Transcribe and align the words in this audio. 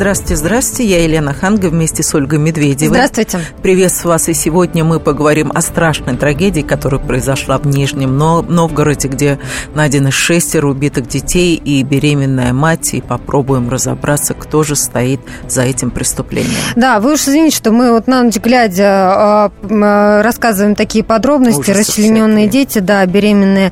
Здравствуйте, 0.00 0.36
здравствуйте. 0.36 0.90
Я 0.92 1.04
Елена 1.04 1.34
Ханга 1.34 1.66
вместе 1.66 2.02
с 2.02 2.14
Ольгой 2.14 2.38
Медведевой. 2.38 2.88
Здравствуйте. 2.96 3.38
Приветствую 3.62 4.12
вас. 4.12 4.30
И 4.30 4.32
сегодня 4.32 4.82
мы 4.82 4.98
поговорим 4.98 5.52
о 5.54 5.60
страшной 5.60 6.16
трагедии, 6.16 6.62
которая 6.62 6.98
произошла 6.98 7.58
в 7.58 7.66
Нижнем 7.66 8.16
Новгороде, 8.16 9.08
где 9.08 9.38
найдены 9.74 10.10
шестеро 10.10 10.68
убитых 10.68 11.06
детей 11.06 11.54
и 11.54 11.82
беременная 11.82 12.54
мать. 12.54 12.94
И 12.94 13.02
попробуем 13.02 13.68
разобраться, 13.68 14.32
кто 14.32 14.62
же 14.62 14.74
стоит 14.74 15.20
за 15.46 15.64
этим 15.64 15.90
преступлением. 15.90 16.62
Да, 16.76 16.98
вы 16.98 17.12
уж 17.12 17.20
извините, 17.20 17.58
что 17.58 17.70
мы 17.70 17.92
вот 17.92 18.06
на 18.06 18.22
ночь 18.22 18.36
глядя 18.36 18.86
а, 18.86 19.52
а, 19.70 20.22
рассказываем 20.22 20.76
такие 20.76 21.04
подробности. 21.04 21.60
Ужасы 21.60 21.78
расчлененные 21.78 22.48
всякие. 22.48 22.64
дети, 22.64 22.78
да, 22.78 23.04
беременная 23.04 23.70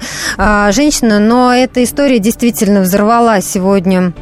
женщина. 0.73 1.21
Но 1.21 1.55
эта 1.55 1.83
история 1.83 2.19
действительно 2.19 2.83
взорвалась 2.83 3.47
сегодня 3.47 4.13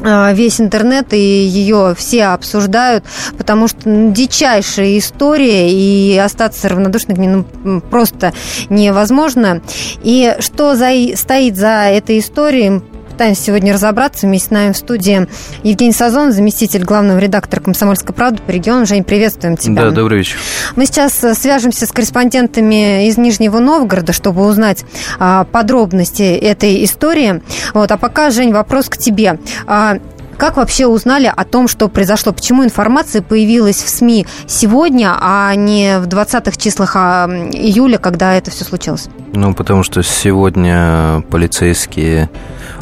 весь 0.00 0.60
интернет 0.60 1.12
и 1.12 1.18
ее 1.18 1.94
все 1.96 2.26
обсуждают, 2.26 3.04
потому 3.38 3.68
что 3.68 3.88
ну, 3.88 4.12
дичайшая 4.12 4.98
история, 4.98 5.70
и 5.70 6.16
остаться 6.18 6.68
равнодушным 6.68 7.16
к 7.16 7.20
ней 7.20 7.44
ну, 7.64 7.80
просто 7.80 8.32
невозможно. 8.68 9.62
И 10.02 10.36
что 10.40 10.74
за, 10.74 10.90
стоит 11.16 11.56
за 11.56 11.88
этой 11.88 12.18
историей, 12.18 12.82
пытаемся 13.16 13.44
сегодня 13.44 13.72
разобраться. 13.72 14.26
Вместе 14.26 14.48
с 14.48 14.50
нами 14.50 14.72
в 14.72 14.76
студии 14.76 15.26
Евгений 15.62 15.92
Сазон, 15.92 16.32
заместитель 16.32 16.84
главного 16.84 17.16
редактора 17.16 17.62
«Комсомольской 17.62 18.14
правды» 18.14 18.42
по 18.46 18.50
региону. 18.50 18.84
Жень, 18.84 19.04
приветствуем 19.04 19.56
тебя. 19.56 19.84
Да, 19.84 19.90
добрый 19.90 20.18
вечер. 20.18 20.36
Мы 20.76 20.84
сейчас 20.84 21.24
э, 21.24 21.32
свяжемся 21.32 21.86
с 21.86 21.92
корреспондентами 21.92 23.08
из 23.08 23.16
Нижнего 23.16 23.58
Новгорода, 23.58 24.12
чтобы 24.12 24.46
узнать 24.46 24.84
а, 25.18 25.44
подробности 25.44 26.24
этой 26.24 26.84
истории. 26.84 27.42
Вот, 27.72 27.90
а 27.90 27.96
пока, 27.96 28.28
Жень, 28.28 28.52
вопрос 28.52 28.90
к 28.90 28.98
тебе. 28.98 29.38
А, 29.66 29.96
как 30.36 30.56
вообще 30.56 30.86
узнали 30.86 31.32
о 31.34 31.44
том, 31.44 31.68
что 31.68 31.88
произошло? 31.88 32.32
Почему 32.32 32.64
информация 32.64 33.22
появилась 33.22 33.82
в 33.82 33.88
СМИ 33.88 34.26
сегодня, 34.46 35.16
а 35.20 35.54
не 35.54 35.98
в 35.98 36.06
20-х 36.06 36.56
числах 36.56 36.92
а, 36.94 37.26
июля, 37.52 37.98
когда 37.98 38.34
это 38.34 38.50
все 38.50 38.64
случилось? 38.64 39.08
Ну, 39.32 39.54
потому 39.54 39.82
что 39.82 40.02
сегодня 40.02 41.22
полицейские, 41.30 42.30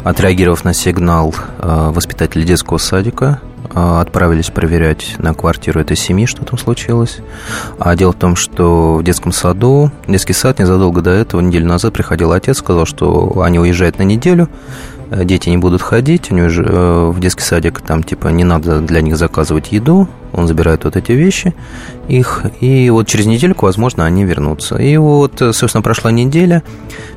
отреагировав 0.03 0.63
на 0.63 0.73
сигнал 0.73 1.33
а, 1.59 1.91
воспитателей 1.91 2.45
детского 2.45 2.77
садика, 2.77 3.41
а, 3.73 4.01
отправились 4.01 4.49
проверять 4.49 5.15
на 5.17 5.33
квартиру 5.33 5.79
этой 5.79 5.97
семьи, 5.97 6.25
что 6.25 6.45
там 6.45 6.57
случилось. 6.57 7.17
А 7.79 7.95
дело 7.95 8.11
в 8.11 8.15
том, 8.15 8.35
что 8.35 8.95
в 8.95 9.03
детском 9.03 9.31
саду, 9.31 9.91
детский 10.07 10.33
сад 10.33 10.59
незадолго 10.59 11.01
до 11.01 11.09
этого, 11.09 11.41
неделю 11.41 11.67
назад 11.67 11.93
приходил 11.93 12.31
отец, 12.31 12.59
сказал, 12.59 12.85
что 12.85 13.41
они 13.41 13.59
уезжают 13.59 13.97
на 13.97 14.03
неделю, 14.03 14.49
дети 15.11 15.49
не 15.49 15.57
будут 15.57 15.81
ходить, 15.81 16.31
у 16.31 16.35
него 16.35 16.49
же 16.49 16.63
э, 16.63 17.09
в 17.09 17.19
детский 17.19 17.43
садик 17.43 17.81
там 17.81 18.03
типа 18.03 18.29
не 18.29 18.43
надо 18.43 18.81
для 18.81 19.01
них 19.01 19.17
заказывать 19.17 19.71
еду, 19.71 20.07
он 20.35 20.47
забирает 20.47 20.83
вот 20.83 20.95
эти 20.95 21.13
вещи, 21.13 21.53
их, 22.07 22.43
и 22.59 22.89
вот 22.89 23.07
через 23.07 23.25
недельку, 23.25 23.65
возможно, 23.65 24.05
они 24.05 24.23
вернутся. 24.23 24.75
И 24.75 24.95
вот, 24.97 25.41
э, 25.41 25.53
собственно, 25.53 25.81
прошла 25.81 26.11
неделя, 26.11 26.61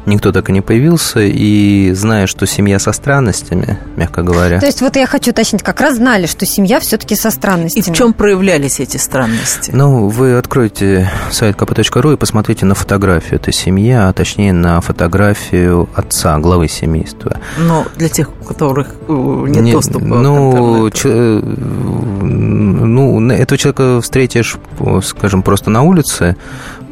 никто 0.06 0.32
так 0.32 0.48
и 0.48 0.52
не 0.52 0.60
появился, 0.60 1.20
и 1.20 1.92
зная, 1.92 2.26
что 2.26 2.46
семья 2.46 2.78
со 2.78 2.92
странностями, 2.92 3.78
мягко 3.96 4.22
говоря. 4.22 4.60
То 4.60 4.66
есть 4.66 4.80
вот 4.80 4.96
я 4.96 5.06
хочу 5.06 5.32
уточнить, 5.32 5.62
как 5.62 5.80
раз 5.80 5.96
знали, 5.96 6.26
что 6.26 6.46
семья 6.46 6.80
все-таки 6.80 7.14
со 7.14 7.30
странностями. 7.30 7.84
И 7.84 7.90
в 7.90 7.94
чем 7.94 8.12
проявлялись 8.12 8.80
эти 8.80 8.96
странности? 8.96 9.70
Ну, 9.74 10.08
вы 10.08 10.36
откроете 10.36 11.10
сайт 11.30 11.56
kp.ru 11.56 12.14
и 12.14 12.16
посмотрите 12.16 12.64
на 12.64 12.74
фотографию 12.74 13.40
этой 13.40 13.52
семьи, 13.52 13.92
а 13.92 14.12
точнее 14.12 14.52
на 14.52 14.80
фотографию 14.80 15.88
отца, 15.94 16.38
главы 16.38 16.68
семейства. 16.68 17.38
Но 17.58 17.86
для 17.96 18.08
тех, 18.08 18.30
у 18.40 18.44
которых 18.44 18.94
э, 19.08 19.44
нет 19.48 19.62
не, 19.62 19.72
доступа 19.72 20.04
ну, 20.04 20.52
к 20.52 20.54
интернету. 20.54 20.90
Ч, 20.90 21.08
ну, 22.28 23.07
этого 23.30 23.58
человека 23.58 24.00
встретишь, 24.00 24.56
скажем, 25.02 25.42
просто 25.42 25.70
на 25.70 25.82
улице, 25.82 26.36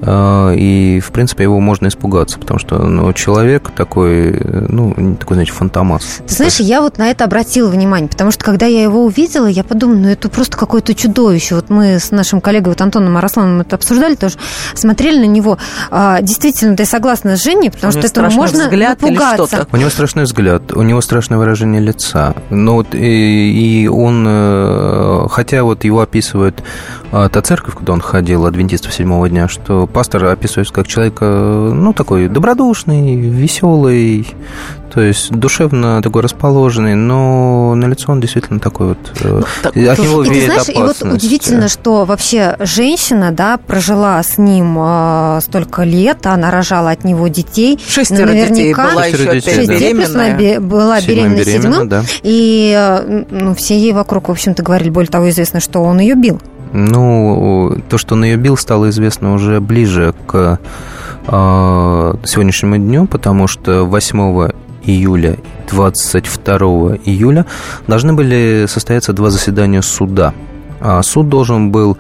и, 0.03 1.01
в 1.05 1.11
принципе, 1.13 1.45
его 1.45 1.61
можно 1.61 1.89
испугаться, 1.89 2.39
потому 2.39 2.61
что 2.61 2.79
ну, 2.79 3.13
человек 3.13 3.71
такой, 3.71 4.41
ну, 4.69 5.17
такой, 5.19 5.35
знаете, 5.35 5.53
фантомас. 5.53 6.21
Ты 6.27 6.35
знаешь, 6.35 6.61
я 6.61 6.81
вот 6.81 6.99
на 6.99 7.11
это 7.11 7.25
обратила 7.25 7.69
внимание, 7.69 8.09
потому 8.09 8.31
что, 8.31 8.45
когда 8.45 8.67
я 8.67 8.83
его 8.83 9.05
увидела, 9.05 9.47
я 9.47 9.65
подумала, 9.65 9.97
ну, 9.97 10.09
это 10.09 10.29
просто 10.29 10.57
какое-то 10.57 10.95
чудовище. 10.95 11.55
Вот 11.55 11.71
мы 11.71 11.99
с 11.99 12.11
нашим 12.11 12.41
коллегой 12.41 12.71
вот 12.71 12.81
Антоном 12.81 13.17
Арасланом 13.17 13.61
это 13.61 13.77
обсуждали 13.77 14.15
тоже, 14.15 14.37
смотрели 14.75 15.19
на 15.19 15.31
него. 15.31 15.59
А, 15.91 16.21
действительно, 16.21 16.77
ты 16.77 16.85
согласна 16.85 17.37
с 17.37 17.43
Женей, 17.43 17.71
потому 17.71 17.93
что 17.93 18.01
это 18.01 18.23
можно 18.31 18.65
взгляд 18.65 19.01
напугаться. 19.01 19.67
У 19.73 19.77
него 19.77 19.91
страшный 19.91 20.25
взгляд, 20.25 20.73
у 20.73 20.83
него 20.83 21.01
страшное 21.01 21.39
выражение 21.39 21.81
лица. 21.81 22.35
Ну, 22.51 22.75
вот, 22.75 22.95
и, 22.95 23.83
и 23.83 23.89
он, 23.89 24.25
э, 24.29 25.27
хотя 25.31 25.63
вот 25.63 25.85
его 25.85 26.01
описывают 26.01 26.63
а, 27.06 27.06
та 27.11 27.43
церковь, 27.43 27.75
куда 27.75 27.93
он 27.93 28.01
ходил, 28.01 28.47
адвентистов 28.47 28.93
седьмого 28.93 29.29
дня, 29.29 29.49
что 29.49 29.87
пастор 29.87 30.25
описывается 30.27 30.75
как 30.75 30.87
человек, 30.87 31.21
ну, 31.21 31.93
такой 31.93 32.29
добродушный, 32.29 33.17
веселый, 33.17 34.27
то 34.97 35.03
есть 35.03 35.31
душевно 35.31 36.01
такой 36.01 36.23
расположенный, 36.23 36.95
но 36.95 37.75
на 37.75 37.85
лицо 37.85 38.13
он 38.13 38.21
действительно 38.23 38.61
такой 38.61 38.89
вот... 38.89 38.99
Э, 39.21 39.41
ну, 39.41 39.45
так, 39.63 39.77
от 39.77 39.99
него 39.99 40.25
и 40.25 40.31
веет 40.31 40.47
ты 40.47 40.63
знаешь. 40.65 40.69
И 40.71 41.03
вот 41.03 41.13
удивительно, 41.13 41.69
что 41.69 42.07
вообще 42.07 42.57
женщина, 42.61 43.31
да, 43.31 43.59
прожила 43.59 44.23
с 44.23 44.39
ним 44.39 44.79
э, 44.79 45.41
столько 45.43 45.83
лет, 45.83 46.27
она 46.27 46.51
рожала 46.51 46.93
от 46.93 47.05
него 47.05 47.29
детей. 47.29 47.79
Шестеро 47.87 48.29
наверняка, 48.29 48.55
детей 48.55 48.75
была 48.75 49.05
еще 49.05 49.35
детей, 49.35 49.55
шесть 49.55 49.69
да. 49.69 49.75
беременная. 49.75 50.61
была 50.61 51.01
беременна 51.03 51.45
седьмым. 51.45 51.89
Да. 51.91 52.03
И 52.23 52.75
э, 52.75 53.25
ну, 53.29 53.55
все 53.55 53.79
ей 53.79 53.93
вокруг, 53.93 54.29
в 54.29 54.33
общем-то, 54.33 54.63
говорили, 54.63 54.89
более 54.89 55.11
того, 55.11 55.29
известно, 55.29 55.61
что 55.61 55.83
он 55.83 56.01
ее 56.01 56.15
бил. 56.15 56.41
Ну, 56.73 57.79
то, 57.89 57.99
что 57.99 58.15
он 58.15 58.25
ее 58.25 58.37
бил, 58.37 58.57
стало 58.57 58.91
известно 58.91 59.35
уже 59.35 59.61
ближе 59.61 60.15
к 60.27 60.59
э, 61.27 62.15
сегодняшнему 62.25 62.77
дню, 62.77 63.07
потому 63.07 63.47
что 63.47 63.85
8 63.85 64.51
июля 64.87 65.37
22 65.71 66.59
июля 67.05 67.47
должны 67.87 68.13
были 68.13 68.67
состояться 68.69 69.13
два 69.13 69.31
заседания 69.31 69.83
суда. 69.83 70.33
А 70.81 71.03
суд 71.03 71.29
должен 71.29 71.71
был 71.71 71.97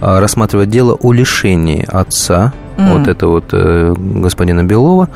а, 0.00 0.18
рассматривать 0.18 0.70
дело 0.70 0.94
о 0.94 1.12
лишении 1.12 1.86
отца, 1.86 2.52
mm. 2.78 2.98
вот 2.98 3.08
это 3.08 3.26
вот 3.26 3.44
э, 3.52 3.94
господина 3.96 4.64
Белова, 4.64 5.08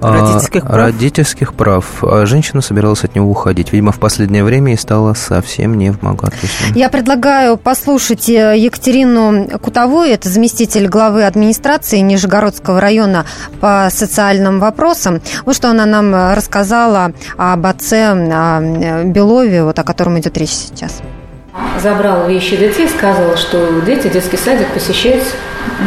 родительских 0.00 0.62
прав? 0.62 0.76
Родительских 0.76 1.54
прав. 1.54 1.84
А 2.02 2.26
женщина 2.26 2.60
собиралась 2.62 3.04
от 3.04 3.14
него 3.14 3.30
уходить. 3.30 3.72
Видимо, 3.72 3.92
в 3.92 3.98
последнее 3.98 4.44
время 4.44 4.72
и 4.72 4.76
стала 4.76 5.14
совсем 5.14 5.76
не 5.76 5.90
в 5.92 6.02
моготу. 6.02 6.36
Я 6.74 6.88
предлагаю 6.88 7.56
послушать 7.56 8.28
э, 8.28 8.56
Екатерину 8.56 9.48
Кутовую, 9.58 10.10
это 10.10 10.28
заместитель 10.28 10.88
главы 10.88 11.24
администрации 11.24 11.98
Нижегородского 11.98 12.80
района 12.80 13.26
по 13.60 13.88
социальным 13.90 14.60
вопросам. 14.60 15.20
Вот 15.44 15.56
что 15.56 15.70
она 15.70 15.86
нам 15.86 16.34
рассказала 16.34 17.12
об 17.36 17.66
отце 17.66 18.14
э, 18.14 19.04
Белове, 19.04 19.64
вот 19.64 19.78
о 19.78 19.84
котором 19.84 20.18
идет 20.18 20.36
речь 20.38 20.50
сейчас. 20.50 21.00
Забрал 21.82 22.28
вещи 22.28 22.56
детей, 22.56 22.88
сказал, 22.88 23.36
что 23.36 23.80
дети 23.80 24.08
детский 24.08 24.36
садик 24.36 24.68
посещать 24.68 25.22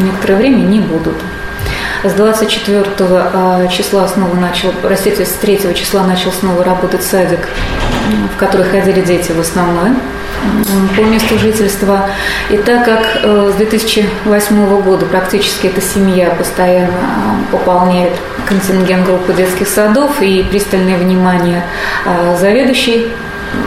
некоторое 0.02 0.38
время 0.38 0.58
не 0.58 0.80
будут. 0.80 1.16
С 2.04 2.12
24 2.14 2.86
а, 3.00 3.68
числа 3.68 4.08
снова 4.10 4.36
начал, 4.36 4.74
простите, 4.82 5.26
с 5.26 5.32
3 5.34 5.74
числа 5.74 6.04
начал 6.06 6.34
снова 6.34 6.62
работать 6.64 7.02
садик, 7.02 7.48
в 8.34 8.38
который 8.38 8.66
ходили 8.66 9.00
дети 9.02 9.32
в 9.32 9.40
основном 9.40 9.98
по 10.98 11.02
месту 11.02 11.40
жительства. 11.40 12.10
И 12.50 12.58
так 12.58 12.84
как 12.84 13.22
э, 13.24 13.52
с 13.54 13.56
2008 13.56 14.82
года 14.82 15.06
практически 15.06 15.68
эта 15.68 15.80
семья 15.80 16.32
постоянно 16.32 16.92
а, 16.92 17.52
пополняет 17.52 18.12
контингент 18.46 19.06
группы 19.06 19.34
детских 19.34 19.70
садов 19.70 20.22
и 20.22 20.44
пристальное 20.44 20.98
внимание 20.98 21.64
а, 22.06 22.36
заведующей 22.36 23.14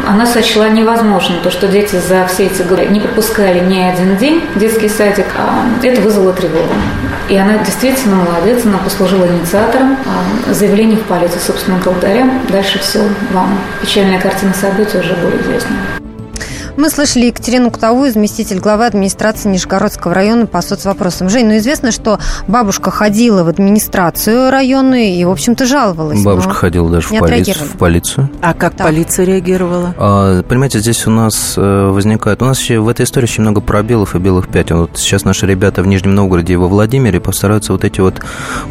она 0.06 0.27
сочла 0.27 0.69
невозможным 0.69 1.41
то, 1.43 1.50
что 1.50 1.69
дети 1.69 1.97
за 1.97 2.27
все 2.27 2.47
эти 2.47 2.62
годы 2.62 2.87
не 2.87 3.00
пропускали 3.00 3.61
ни 3.61 3.79
один 3.79 4.17
день 4.17 4.44
детский 4.56 4.88
садик. 4.88 5.27
Это 5.83 6.00
вызвало 6.00 6.33
тревогу. 6.33 6.73
И 7.28 7.37
она 7.37 7.58
действительно 7.58 8.17
молодец, 8.17 8.64
она 8.64 8.78
послужила 8.78 9.26
инициатором 9.26 9.96
а, 10.06 10.52
заявления 10.52 10.96
в 10.96 11.02
полицию 11.02 11.40
собственного 11.40 11.93
алтаря. 11.93 12.40
Дальше 12.49 12.78
все 12.78 13.00
вам. 13.32 13.58
Печальная 13.81 14.20
картина 14.20 14.55
событий 14.55 14.99
уже 14.99 15.14
более 15.14 15.40
известна. 15.40 16.06
Мы 16.76 16.90
слышали 16.90 17.26
Екатерину 17.26 17.70
Кутовую, 17.70 18.12
заместитель 18.12 18.58
главы 18.58 18.84
администрации 18.84 19.49
Нижегородского 19.49 20.12
района 20.12 20.46
по 20.46 20.61
соцвопросам. 20.61 21.31
Жень, 21.31 21.46
ну 21.46 21.56
известно, 21.56 21.90
что 21.90 22.19
бабушка 22.49 22.90
ходила 22.90 23.44
в 23.44 23.49
администрацию 23.49 24.50
районную 24.50 25.05
и, 25.05 25.25
в 25.25 25.31
общем-то, 25.31 25.64
жаловалась. 25.64 26.23
Бабушка 26.23 26.52
ходила 26.52 26.90
даже 26.90 27.08
в, 27.08 27.19
полицию, 27.19 27.67
в 27.67 27.78
полицию. 27.78 28.31
А 28.43 28.52
как 28.52 28.75
так. 28.75 28.87
полиция 28.87 29.25
реагировала? 29.25 29.94
А, 29.96 30.43
понимаете, 30.43 30.81
здесь 30.81 31.06
у 31.06 31.11
нас 31.11 31.55
э, 31.56 31.88
возникает... 31.88 32.43
У 32.43 32.44
нас 32.44 32.61
еще 32.61 32.78
в 32.81 32.88
этой 32.88 33.05
истории 33.05 33.25
очень 33.25 33.40
много 33.40 33.62
пробелов 33.62 34.14
и 34.14 34.19
белых 34.19 34.49
пятен. 34.49 34.81
Вот 34.81 34.99
сейчас 34.99 35.25
наши 35.25 35.46
ребята 35.46 35.82
в 35.82 35.87
Нижнем 35.87 36.14
Новгороде 36.14 36.52
и 36.52 36.56
во 36.56 36.69
Владимире 36.69 37.20
постараются 37.20 37.73
вот 37.73 37.84
эти 37.84 38.00
вот 38.00 38.20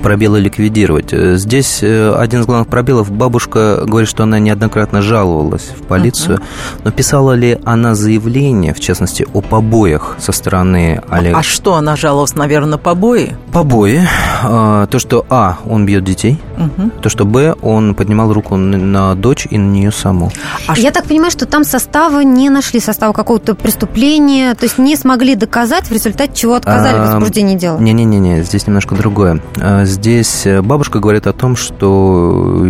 пробелы 0.04 0.40
ликвидировать. 0.40 1.12
Э, 1.12 1.38
здесь 1.38 1.80
э, 1.82 2.14
один 2.16 2.42
из 2.42 2.46
главных 2.46 2.68
пробелов. 2.68 3.12
Бабушка 3.12 3.84
говорит, 3.84 4.08
что 4.08 4.24
она 4.24 4.38
неоднократно 4.38 5.02
жаловалась 5.02 5.72
в 5.76 5.82
полицию, 5.84 6.38
uh-huh. 6.38 6.82
но 6.84 6.92
писала 6.92 7.32
ли 7.32 7.58
она 7.66 7.95
заявление, 7.96 8.74
в 8.74 8.80
частности, 8.80 9.26
о 9.34 9.42
побоях 9.42 10.16
со 10.20 10.32
стороны 10.32 11.02
Олега? 11.10 11.40
А 11.40 11.44
что 11.44 11.76
она 11.76 11.96
жаловалась, 11.96 12.36
наверное, 12.36 12.72
на 12.72 12.78
побои? 12.78 13.36
Побои. 13.52 14.02
А, 14.44 14.88
то, 14.88 15.00
что, 15.00 15.26
а, 15.30 15.58
он 15.66 15.86
бьет 15.86 16.04
детей, 16.04 16.40
угу. 16.58 16.92
то, 17.02 17.10
что, 17.10 17.26
б, 17.26 17.56
он 17.62 17.96
поднимал 17.96 18.32
руку 18.34 18.56
на 18.56 19.16
дочь 19.16 19.48
и 19.50 19.58
на 19.58 19.72
нее 19.72 19.92
саму. 19.92 20.32
А 20.68 20.78
Я 20.78 20.90
что? 20.90 21.00
так 21.00 21.06
понимаю, 21.06 21.32
что 21.32 21.46
там 21.46 21.64
состава 21.64 22.22
не 22.22 22.50
нашли, 22.50 22.80
состава 22.80 23.14
какого-то 23.14 23.56
преступления, 23.56 24.54
то 24.56 24.66
есть 24.66 24.78
не 24.78 24.96
смогли 24.96 25.36
доказать, 25.36 25.86
в 25.88 25.92
результате 25.92 26.34
чего 26.36 26.56
отказали 26.56 26.98
а, 26.98 27.04
в 27.04 27.12
возбуждении 27.12 27.56
дела? 27.56 27.78
Не-не-не, 27.80 28.44
здесь 28.44 28.68
немножко 28.68 28.96
другое. 28.96 29.42
А, 29.60 29.86
здесь 29.86 30.46
бабушка 30.62 31.00
говорит 31.00 31.28
о 31.28 31.34
том, 31.34 31.56
что 31.56 32.66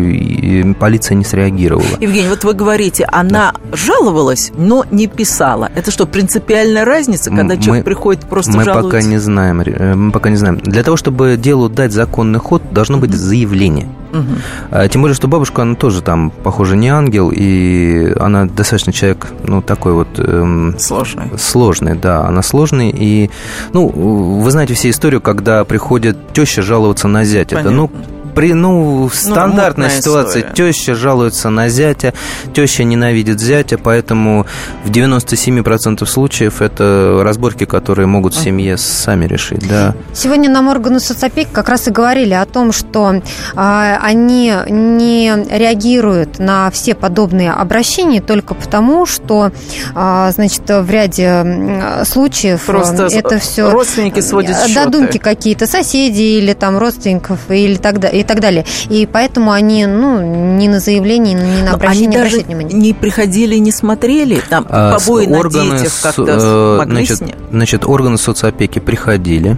полиция 0.79 1.15
не 1.15 1.23
среагировала. 1.23 1.85
Евгений, 1.99 2.29
вот 2.29 2.43
вы 2.43 2.53
говорите, 2.53 3.05
она 3.11 3.53
да. 3.53 3.75
жаловалась, 3.75 4.51
но 4.55 4.85
не 4.91 5.07
писала. 5.15 5.71
Это 5.75 5.91
что, 5.91 6.05
принципиальная 6.05 6.85
разница, 6.85 7.29
когда 7.29 7.55
мы, 7.55 7.61
человек 7.61 7.85
приходит 7.85 8.25
просто 8.25 8.51
мы 8.51 8.63
жалуется? 8.63 8.97
пока 8.97 9.01
не 9.01 9.17
знаем. 9.17 9.61
Э, 9.61 9.95
мы 9.95 10.11
пока 10.11 10.29
не 10.29 10.35
знаем. 10.35 10.57
Для 10.57 10.83
того, 10.83 10.97
чтобы 10.97 11.37
делу 11.37 11.69
дать 11.69 11.91
законный 11.91 12.39
ход, 12.39 12.61
должно 12.71 12.97
быть 12.97 13.13
заявление. 13.13 13.87
Угу. 14.11 14.87
Тем 14.89 15.01
более, 15.01 15.15
что 15.15 15.27
бабушка, 15.27 15.63
она 15.63 15.75
тоже 15.75 16.01
там, 16.01 16.31
похоже, 16.31 16.77
не 16.77 16.87
ангел, 16.87 17.31
и 17.33 18.13
она 18.19 18.45
достаточно 18.45 18.93
человек, 18.93 19.27
ну, 19.43 19.61
такой 19.61 19.93
вот... 19.93 20.07
Эм, 20.17 20.75
сложный. 20.79 21.25
Сложный, 21.37 21.95
да, 21.95 22.25
она 22.25 22.41
сложный, 22.41 22.91
и, 22.91 23.29
ну, 23.73 23.87
вы 23.87 24.51
знаете 24.51 24.73
все 24.73 24.89
историю, 24.89 25.21
когда 25.21 25.65
приходит 25.65 26.17
теща 26.33 26.61
жаловаться 26.61 27.07
на 27.07 27.25
зятя. 27.25 27.57
Понятно. 27.57 27.71
Да, 27.71 27.75
ну, 27.77 27.91
при, 28.35 28.53
ну, 28.53 29.09
стандартная 29.11 29.89
ну, 29.89 30.01
ситуация. 30.01 30.41
История. 30.41 30.73
Теща 30.73 30.95
жалуется 30.95 31.49
на 31.49 31.69
зятя, 31.69 32.13
теща 32.53 32.83
ненавидит 32.83 33.39
зятя, 33.39 33.77
поэтому 33.77 34.45
в 34.83 34.91
97% 34.91 36.05
случаев 36.05 36.61
это 36.61 37.21
разборки, 37.23 37.65
которые 37.65 38.07
могут 38.07 38.33
в 38.33 38.43
семье 38.43 38.77
сами 38.77 39.25
решить, 39.25 39.67
да. 39.67 39.95
Сегодня 40.13 40.49
нам 40.49 40.67
органы 40.67 40.99
соцопеки 40.99 41.49
как 41.51 41.69
раз 41.69 41.87
и 41.87 41.91
говорили 41.91 42.33
о 42.33 42.45
том, 42.45 42.73
что 42.73 43.21
а, 43.55 43.99
они 44.03 44.53
не 44.69 45.33
реагируют 45.49 46.39
на 46.39 46.69
все 46.71 46.93
подобные 46.93 47.51
обращения 47.51 48.21
только 48.21 48.53
потому, 48.53 49.05
что, 49.05 49.51
а, 49.93 50.29
значит, 50.31 50.63
в 50.67 50.89
ряде 50.89 52.03
случаев 52.03 52.65
Просто 52.65 53.05
это 53.05 53.39
все... 53.39 53.69
Родственники 53.69 54.19
сводят 54.19 54.57
счеты. 54.57 54.73
Додумки 54.73 55.17
какие-то, 55.17 55.67
соседи 55.67 56.21
или 56.21 56.53
там 56.53 56.77
родственников 56.77 57.39
или 57.49 57.75
так 57.75 57.99
далее 57.99 58.24
так 58.25 58.39
далее. 58.39 58.65
И 58.89 59.07
поэтому 59.11 59.51
они, 59.51 59.85
ну, 59.85 60.21
ни 60.57 60.67
на 60.67 60.79
заявление, 60.79 61.33
ни 61.33 61.61
на 61.61 61.73
обращение 61.73 62.21
они 62.21 62.29
даже 62.29 62.43
внимания. 62.45 62.73
не 62.73 62.93
приходили, 62.93 63.55
не 63.55 63.71
смотрели, 63.71 64.41
там 64.49 64.65
а, 64.69 64.97
побои 64.97 65.25
на 65.25 65.49
детях 65.49 65.91
как-то 66.01 66.25
э, 66.27 66.77
могли 66.77 67.05
значит, 67.05 67.17
снять? 67.17 67.35
Значит, 67.51 67.85
органы 67.85 68.17
соцопеки 68.17 68.79
приходили. 68.79 69.57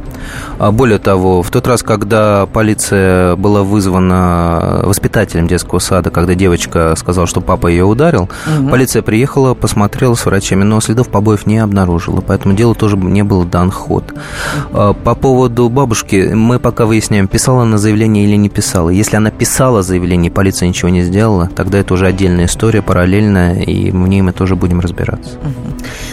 А 0.60 0.72
более 0.72 1.00
того, 1.00 1.44
в 1.44 1.50
тот 1.50 1.68
раз, 1.68 1.84
когда 1.84 2.48
полиция 2.52 3.36
была 3.36 3.64
вызвана 3.64 4.82
воспитателем 4.84 5.48
детского 5.48 5.80
сада, 5.80 6.10
когда 6.10 6.36
девочка 6.36 6.94
сказала, 6.98 7.28
что 7.28 7.42
папа 7.42 7.68
ее 7.68 7.86
ударил, 7.86 8.24
угу. 8.24 8.70
полиция 8.70 9.02
приехала, 9.02 9.54
посмотрела 9.54 10.16
с 10.16 10.26
врачами, 10.26 10.64
но 10.64 10.82
следов 10.82 11.10
побоев 11.10 11.46
не 11.46 11.60
обнаружила, 11.60 12.22
поэтому 12.22 12.56
делу 12.56 12.76
тоже 12.76 12.98
не 12.98 13.24
был 13.24 13.44
дан 13.44 13.72
ход. 13.72 14.14
А, 14.72 14.94
по 14.94 15.16
поводу 15.16 15.70
бабушки, 15.70 16.32
мы 16.34 16.60
пока 16.60 16.86
выясняем, 16.86 17.28
писала 17.28 17.64
на 17.64 17.78
заявление 17.78 18.26
или 18.26 18.36
не 18.36 18.50
писала. 18.58 18.90
Если 18.90 19.16
она 19.16 19.30
писала 19.30 19.84
заявление, 19.84 20.32
полиция 20.32 20.68
ничего 20.68 20.90
не 20.90 21.04
сделала, 21.04 21.48
тогда 21.56 21.78
это 21.78 21.94
уже 21.94 22.08
отдельная 22.08 22.46
история, 22.46 22.82
параллельная, 22.82 23.62
и 23.62 23.92
в 23.92 24.08
ней 24.08 24.24
мы 24.24 24.32
тоже 24.32 24.56
будем 24.56 24.80
разбираться. 24.80 25.38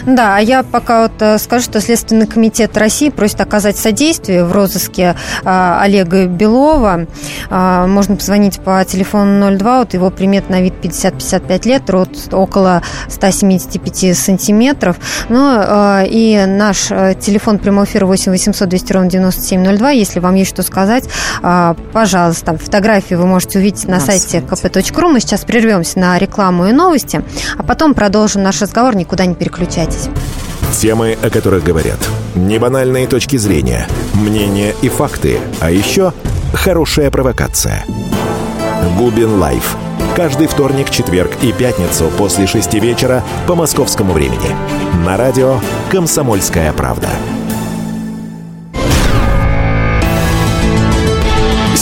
Да, 0.06 0.36
а 0.36 0.40
я 0.40 0.62
пока 0.62 1.02
вот 1.04 1.12
э, 1.20 1.38
скажу, 1.38 1.64
что 1.64 1.80
Следственный 1.80 2.26
комитет 2.26 2.76
России 2.76 3.08
просит 3.08 3.40
оказать 3.40 3.78
содействие 3.78 4.44
в 4.44 4.52
розыске 4.52 5.16
а, 5.44 5.80
Олега 5.80 6.26
Белова. 6.26 7.06
А, 7.48 7.86
можно 7.86 8.16
позвонить 8.16 8.60
по 8.60 8.84
телефону 8.84 9.56
02, 9.56 9.78
вот 9.78 9.94
его 9.94 10.10
примет 10.10 10.50
на 10.50 10.60
вид 10.60 10.74
50-55 10.82 11.68
лет, 11.68 11.88
рост 11.88 12.34
около 12.34 12.82
175 13.08 14.16
сантиметров. 14.16 14.96
Ну 15.30 15.40
а, 15.42 16.04
и 16.06 16.44
наш 16.46 16.90
э, 16.90 17.14
телефон 17.18 17.58
прямого 17.58 17.86
эфира 17.86 18.04
8 18.04 18.30
800 18.30 18.68
200 18.68 18.92
ровно 18.92 19.10
9702. 19.10 19.90
Если 19.90 20.20
вам 20.20 20.34
есть 20.34 20.50
что 20.50 20.62
сказать, 20.62 21.08
пожалуйста, 21.40 22.33
пожалуйста, 22.34 22.64
фотографии 22.64 23.14
вы 23.14 23.26
можете 23.26 23.58
увидеть 23.58 23.86
на, 23.86 23.96
на 23.96 24.00
сайте 24.00 24.38
kp.ru. 24.38 25.08
Мы 25.08 25.20
сейчас 25.20 25.44
прервемся 25.44 25.98
на 25.98 26.18
рекламу 26.18 26.66
и 26.66 26.72
новости, 26.72 27.22
а 27.56 27.62
потом 27.62 27.94
продолжим 27.94 28.42
наш 28.42 28.60
разговор. 28.60 28.96
Никуда 28.96 29.26
не 29.26 29.34
переключайтесь. 29.34 30.08
Темы, 30.80 31.16
о 31.22 31.30
которых 31.30 31.62
говорят. 31.62 31.98
Небанальные 32.34 33.06
точки 33.06 33.36
зрения, 33.36 33.86
мнения 34.14 34.74
и 34.82 34.88
факты. 34.88 35.38
А 35.60 35.70
еще 35.70 36.12
хорошая 36.52 37.10
провокация. 37.10 37.84
Губин 38.98 39.38
Live. 39.38 39.76
Каждый 40.16 40.46
вторник, 40.46 40.90
четверг 40.90 41.30
и 41.42 41.52
пятницу 41.52 42.10
после 42.18 42.46
шести 42.46 42.80
вечера 42.80 43.22
по 43.46 43.54
московскому 43.54 44.12
времени. 44.12 44.50
На 45.04 45.16
радио 45.16 45.60
«Комсомольская 45.90 46.72
правда». 46.72 47.08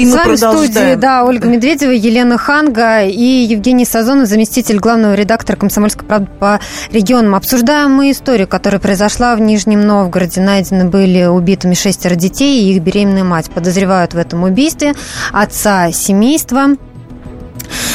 И 0.00 0.06
С 0.06 0.14
вами 0.14 0.34
в 0.34 0.38
студии, 0.38 0.94
да, 0.94 1.24
Ольга 1.24 1.46
Медведева, 1.46 1.90
Елена 1.90 2.38
Ханга 2.38 3.02
и 3.04 3.44
Евгений 3.44 3.84
Сазонов, 3.84 4.28
заместитель 4.28 4.78
главного 4.78 5.12
редактора 5.12 5.58
«Комсомольской 5.58 6.08
правды» 6.08 6.30
по 6.38 6.58
регионам. 6.90 7.34
Обсуждаем 7.34 7.90
мы 7.90 8.10
историю, 8.10 8.48
которая 8.48 8.80
произошла 8.80 9.36
в 9.36 9.42
Нижнем 9.42 9.86
Новгороде. 9.86 10.40
Найдены 10.40 10.86
были 10.86 11.26
убитыми 11.26 11.74
шестеро 11.74 12.14
детей 12.14 12.62
и 12.62 12.72
их 12.74 12.82
беременная 12.82 13.24
мать. 13.24 13.50
Подозревают 13.50 14.14
в 14.14 14.16
этом 14.16 14.42
убийстве 14.44 14.94
отца 15.32 15.92
семейства, 15.92 16.76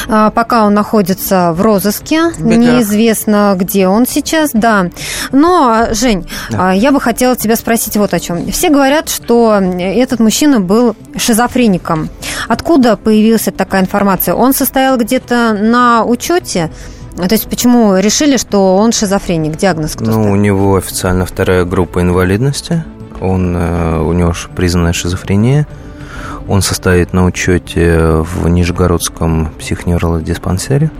пока 0.07 0.65
он 0.65 0.73
находится 0.73 1.51
в 1.53 1.61
розыске, 1.61 2.31
Беда. 2.37 2.55
неизвестно, 2.55 3.55
где 3.57 3.87
он 3.87 4.05
сейчас, 4.07 4.51
да. 4.53 4.87
Но, 5.31 5.87
Жень, 5.91 6.27
да. 6.49 6.71
А, 6.71 6.73
я 6.75 6.91
бы 6.91 6.99
хотела 7.01 7.35
тебя 7.35 7.55
спросить 7.55 7.97
вот 7.97 8.13
о 8.13 8.19
чем. 8.19 8.51
Все 8.51 8.69
говорят, 8.69 9.09
что 9.09 9.59
этот 9.79 10.19
мужчина 10.19 10.59
был 10.59 10.95
шизофреником. 11.17 12.09
Откуда 12.47 12.97
появилась 12.97 13.47
такая 13.57 13.81
информация? 13.81 14.35
Он 14.35 14.53
состоял 14.53 14.97
где-то 14.97 15.53
на 15.53 16.03
учете? 16.03 16.71
То 17.15 17.33
есть 17.33 17.47
почему 17.49 17.97
решили, 17.97 18.37
что 18.37 18.75
он 18.77 18.91
шизофреник? 18.91 19.55
Диагноз 19.57 19.93
кто 19.95 20.05
Ну, 20.05 20.11
ставил? 20.11 20.31
у 20.31 20.35
него 20.35 20.75
официально 20.75 21.25
вторая 21.25 21.63
группа 21.63 22.01
инвалидности. 22.01 22.83
Он, 23.21 23.55
э, 23.55 23.99
у 24.01 24.11
него 24.11 24.33
признанная 24.55 24.91
шизофрения. 24.93 25.65
Он 26.47 26.61
состоит 26.61 27.13
на 27.13 27.25
учете 27.25 28.21
в 28.21 28.47
Нижегородском 28.47 29.51
психоневрологдиспансере. 29.59 30.91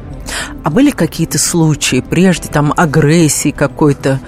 А 0.64 0.70
были 0.70 0.92
какие-то 0.92 1.38
случаи 1.38 2.04
прежде, 2.08 2.50
там, 2.50 2.74
агрессии 2.76 3.52
какой-то? 3.52 4.20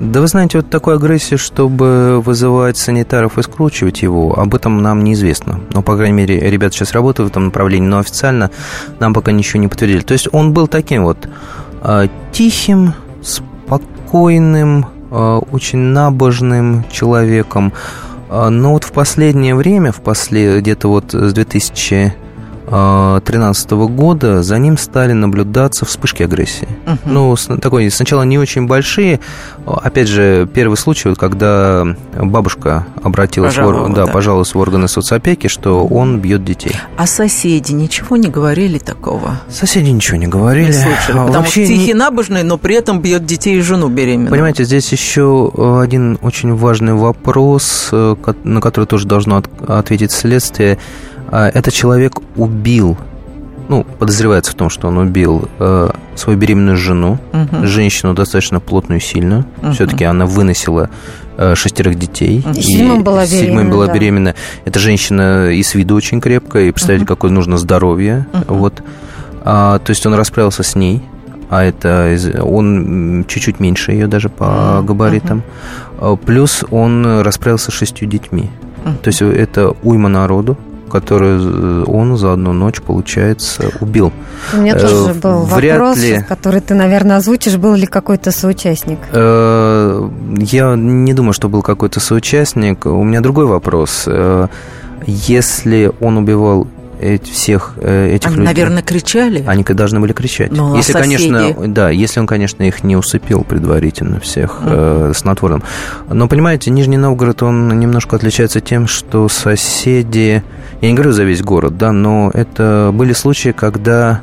Да 0.00 0.20
вы 0.20 0.26
знаете, 0.26 0.58
вот 0.58 0.70
такой 0.70 0.96
агрессии, 0.96 1.36
чтобы 1.36 2.20
вызывать 2.24 2.76
санитаров 2.76 3.38
и 3.38 3.42
скручивать 3.42 4.02
его, 4.02 4.38
об 4.38 4.54
этом 4.54 4.82
нам 4.82 5.04
неизвестно. 5.04 5.60
Но, 5.72 5.82
по 5.82 5.96
крайней 5.96 6.14
мере, 6.14 6.40
ребята 6.40 6.74
сейчас 6.74 6.92
работают 6.92 7.28
в 7.28 7.32
этом 7.32 7.46
направлении, 7.46 7.86
но 7.86 7.98
официально 7.98 8.50
нам 8.98 9.14
пока 9.14 9.32
ничего 9.32 9.60
не 9.60 9.68
подтвердили. 9.68 10.00
То 10.00 10.12
есть 10.12 10.28
он 10.32 10.52
был 10.52 10.66
таким 10.66 11.04
вот 11.04 11.28
э, 11.82 12.08
тихим, 12.32 12.94
спокойным, 13.22 14.86
э, 15.10 15.40
очень 15.50 15.78
набожным 15.78 16.84
человеком, 16.90 17.72
но 18.50 18.72
вот 18.72 18.84
в 18.84 18.92
последнее 18.92 19.54
время, 19.54 19.92
в 19.92 20.00
после, 20.00 20.60
где-то 20.60 20.88
вот 20.88 21.12
с 21.12 21.32
2000 21.32 22.14
2013 22.66 23.70
года 23.72 24.42
за 24.42 24.58
ним 24.58 24.78
стали 24.78 25.12
наблюдаться 25.12 25.84
вспышки 25.84 26.22
агрессии. 26.22 26.68
Угу. 26.86 26.98
Ну, 27.04 27.36
такой, 27.60 27.90
сначала 27.90 28.22
не 28.22 28.38
очень 28.38 28.66
большие. 28.66 29.20
Опять 29.66 30.08
же, 30.08 30.48
первый 30.52 30.76
случай, 30.76 31.08
вот, 31.08 31.18
когда 31.18 31.84
бабушка 32.14 32.86
обратилась 33.02 33.56
в, 33.56 33.66
ор... 33.66 33.92
да, 33.92 34.06
да. 34.06 34.12
в 34.20 34.56
органы 34.56 34.88
соцопеки, 34.88 35.48
что 35.48 35.84
он 35.86 36.20
бьет 36.20 36.44
детей. 36.44 36.76
А 36.96 37.06
соседи 37.06 37.72
ничего 37.72 38.16
не 38.16 38.28
говорили 38.28 38.78
такого? 38.78 39.40
Соседи 39.50 39.90
ничего 39.90 40.16
не 40.16 40.28
говорили. 40.28 40.66
Не 40.66 40.72
слышали, 40.72 41.18
потому 41.18 41.32
Вообще 41.32 41.64
что 41.64 41.74
тихий 41.74 41.86
не... 41.88 41.94
набожный, 41.94 42.42
но 42.42 42.58
при 42.58 42.76
этом 42.76 43.00
бьет 43.00 43.26
детей 43.26 43.58
и 43.58 43.60
жену 43.60 43.88
беременную. 43.88 44.30
Понимаете, 44.30 44.64
здесь 44.64 44.90
еще 44.92 45.50
один 45.80 46.18
очень 46.22 46.54
важный 46.54 46.94
вопрос, 46.94 47.88
э, 47.92 48.14
на 48.44 48.60
который 48.60 48.84
тоже 48.84 49.06
должно 49.06 49.42
ответить 49.66 50.12
следствие– 50.12 50.78
этот 51.38 51.72
человек 51.72 52.14
убил, 52.36 52.96
ну, 53.68 53.84
подозревается 53.84 54.52
в 54.52 54.54
том, 54.54 54.68
что 54.68 54.88
он 54.88 54.98
убил 54.98 55.48
э, 55.58 55.90
свою 56.14 56.38
беременную 56.38 56.76
жену, 56.76 57.18
угу. 57.32 57.66
женщину 57.66 58.12
достаточно 58.12 58.60
плотную 58.60 59.00
и 59.00 59.02
сильную. 59.02 59.46
Угу. 59.62 59.72
Все-таки 59.72 60.04
она 60.04 60.26
выносила 60.26 60.90
э, 61.38 61.54
шестерых 61.54 61.98
детей. 61.98 62.44
И 62.54 62.60
седьмым 62.60 63.02
была 63.02 63.24
беременна. 63.24 63.46
Седьмым 63.46 63.70
была 63.70 63.86
да. 63.86 63.94
беременна. 63.94 64.34
Эта 64.66 64.78
женщина 64.78 65.50
и 65.50 65.62
с 65.62 65.74
виду 65.74 65.94
очень 65.94 66.20
крепкая, 66.20 66.64
и 66.64 66.70
представьте, 66.70 67.04
угу. 67.04 67.14
какое 67.14 67.30
нужно 67.30 67.56
здоровье. 67.56 68.26
Угу. 68.32 68.54
Вот. 68.54 68.82
А, 69.44 69.78
то 69.78 69.90
есть 69.90 70.04
он 70.06 70.14
расправился 70.14 70.62
с 70.62 70.74
ней 70.74 71.02
а 71.52 71.64
это 71.64 72.18
он 72.42 73.26
чуть-чуть 73.28 73.60
меньше 73.60 73.92
ее 73.92 74.06
даже 74.06 74.30
по 74.30 74.82
габаритам. 74.82 75.42
Uh-huh. 75.98 76.16
Плюс 76.16 76.64
он 76.70 77.20
расправился 77.20 77.70
с 77.70 77.74
шестью 77.74 78.08
детьми. 78.08 78.48
Uh-huh. 78.86 78.96
То 79.02 79.08
есть 79.08 79.20
это 79.20 79.74
уйма 79.82 80.08
народу 80.08 80.56
которую 80.92 81.84
он 81.86 82.16
за 82.16 82.32
одну 82.34 82.52
ночь, 82.52 82.82
получается, 82.82 83.70
убил. 83.80 84.12
У 84.52 84.58
меня 84.58 84.78
тоже 84.78 85.10
э, 85.10 85.14
был 85.14 85.40
Вряд 85.44 85.78
вопрос, 85.78 85.98
ли... 85.98 86.22
который 86.28 86.60
ты, 86.60 86.74
наверное, 86.74 87.16
озвучишь, 87.16 87.56
был 87.56 87.74
ли 87.74 87.86
какой-то 87.86 88.30
соучастник? 88.30 88.98
Э, 89.12 90.08
я 90.38 90.76
не 90.76 91.14
думаю, 91.14 91.32
что 91.32 91.48
был 91.48 91.62
какой-то 91.62 92.00
соучастник. 92.00 92.84
У 92.86 93.02
меня 93.02 93.20
другой 93.20 93.46
вопрос. 93.46 94.04
Э, 94.06 94.48
если 95.06 95.90
он 96.00 96.18
убивал 96.18 96.68
всех 97.24 97.74
э, 97.76 98.14
этих 98.14 98.28
Они, 98.28 98.36
людей. 98.36 98.46
наверное, 98.46 98.82
кричали? 98.82 99.44
Они 99.46 99.64
должны 99.64 100.00
были 100.00 100.12
кричать. 100.12 100.52
Ну, 100.52 100.74
а 100.74 100.76
если, 100.76 100.92
соседи? 100.92 101.16
конечно, 101.16 101.68
да, 101.68 101.90
если 101.90 102.20
он, 102.20 102.26
конечно, 102.26 102.62
их 102.62 102.84
не 102.84 102.96
усыпил 102.96 103.44
предварительно 103.44 104.20
всех 104.20 104.58
э, 104.62 105.12
снотворным. 105.14 105.62
Но, 106.08 106.28
понимаете, 106.28 106.70
Нижний 106.70 106.96
Новгород, 106.96 107.42
он 107.42 107.68
немножко 107.78 108.16
отличается 108.16 108.60
тем, 108.60 108.86
что 108.86 109.28
соседи, 109.28 110.42
я 110.80 110.88
не 110.88 110.94
говорю 110.94 111.12
за 111.12 111.24
весь 111.24 111.42
город, 111.42 111.78
да, 111.78 111.92
но 111.92 112.30
это 112.32 112.90
были 112.92 113.12
случаи, 113.12 113.50
когда 113.50 114.22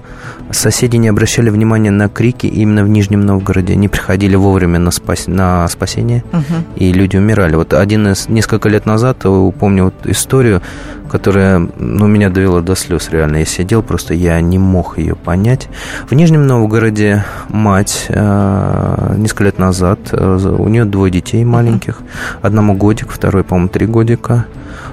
соседи 0.51 0.97
не 0.97 1.07
обращали 1.07 1.49
внимания 1.49 1.91
на 1.91 2.09
крики 2.09 2.47
именно 2.47 2.83
в 2.83 2.89
Нижнем 2.89 3.21
Новгороде, 3.21 3.75
не 3.75 3.87
приходили 3.87 4.35
вовремя 4.35 4.79
на, 4.79 4.91
спас... 4.91 5.27
на 5.27 5.67
спасение, 5.67 6.23
угу. 6.31 6.43
и 6.75 6.91
люди 6.91 7.17
умирали. 7.17 7.55
Вот 7.55 7.73
один 7.73 8.07
из 8.07 8.29
несколько 8.29 8.69
лет 8.69 8.85
назад, 8.85 9.19
помню 9.59 9.85
вот 9.85 10.05
историю, 10.05 10.61
которая 11.09 11.59
ну, 11.77 12.07
меня 12.07 12.29
довела 12.29 12.61
до 12.61 12.75
слез 12.75 13.09
реально. 13.11 13.37
Я 13.37 13.45
сидел, 13.45 13.83
просто 13.83 14.13
я 14.13 14.39
не 14.41 14.57
мог 14.57 14.97
ее 14.97 15.15
понять. 15.15 15.67
В 16.09 16.13
Нижнем 16.13 16.47
Новгороде 16.47 17.25
мать 17.49 18.05
э, 18.09 19.15
несколько 19.17 19.43
лет 19.45 19.59
назад, 19.59 19.99
э, 20.11 20.55
у 20.57 20.67
нее 20.67 20.85
двое 20.85 21.11
детей 21.11 21.43
маленьких, 21.43 21.99
одному 22.41 22.75
годик, 22.75 23.09
второй, 23.11 23.43
по-моему, 23.43 23.69
три 23.69 23.85
годика. 23.85 24.45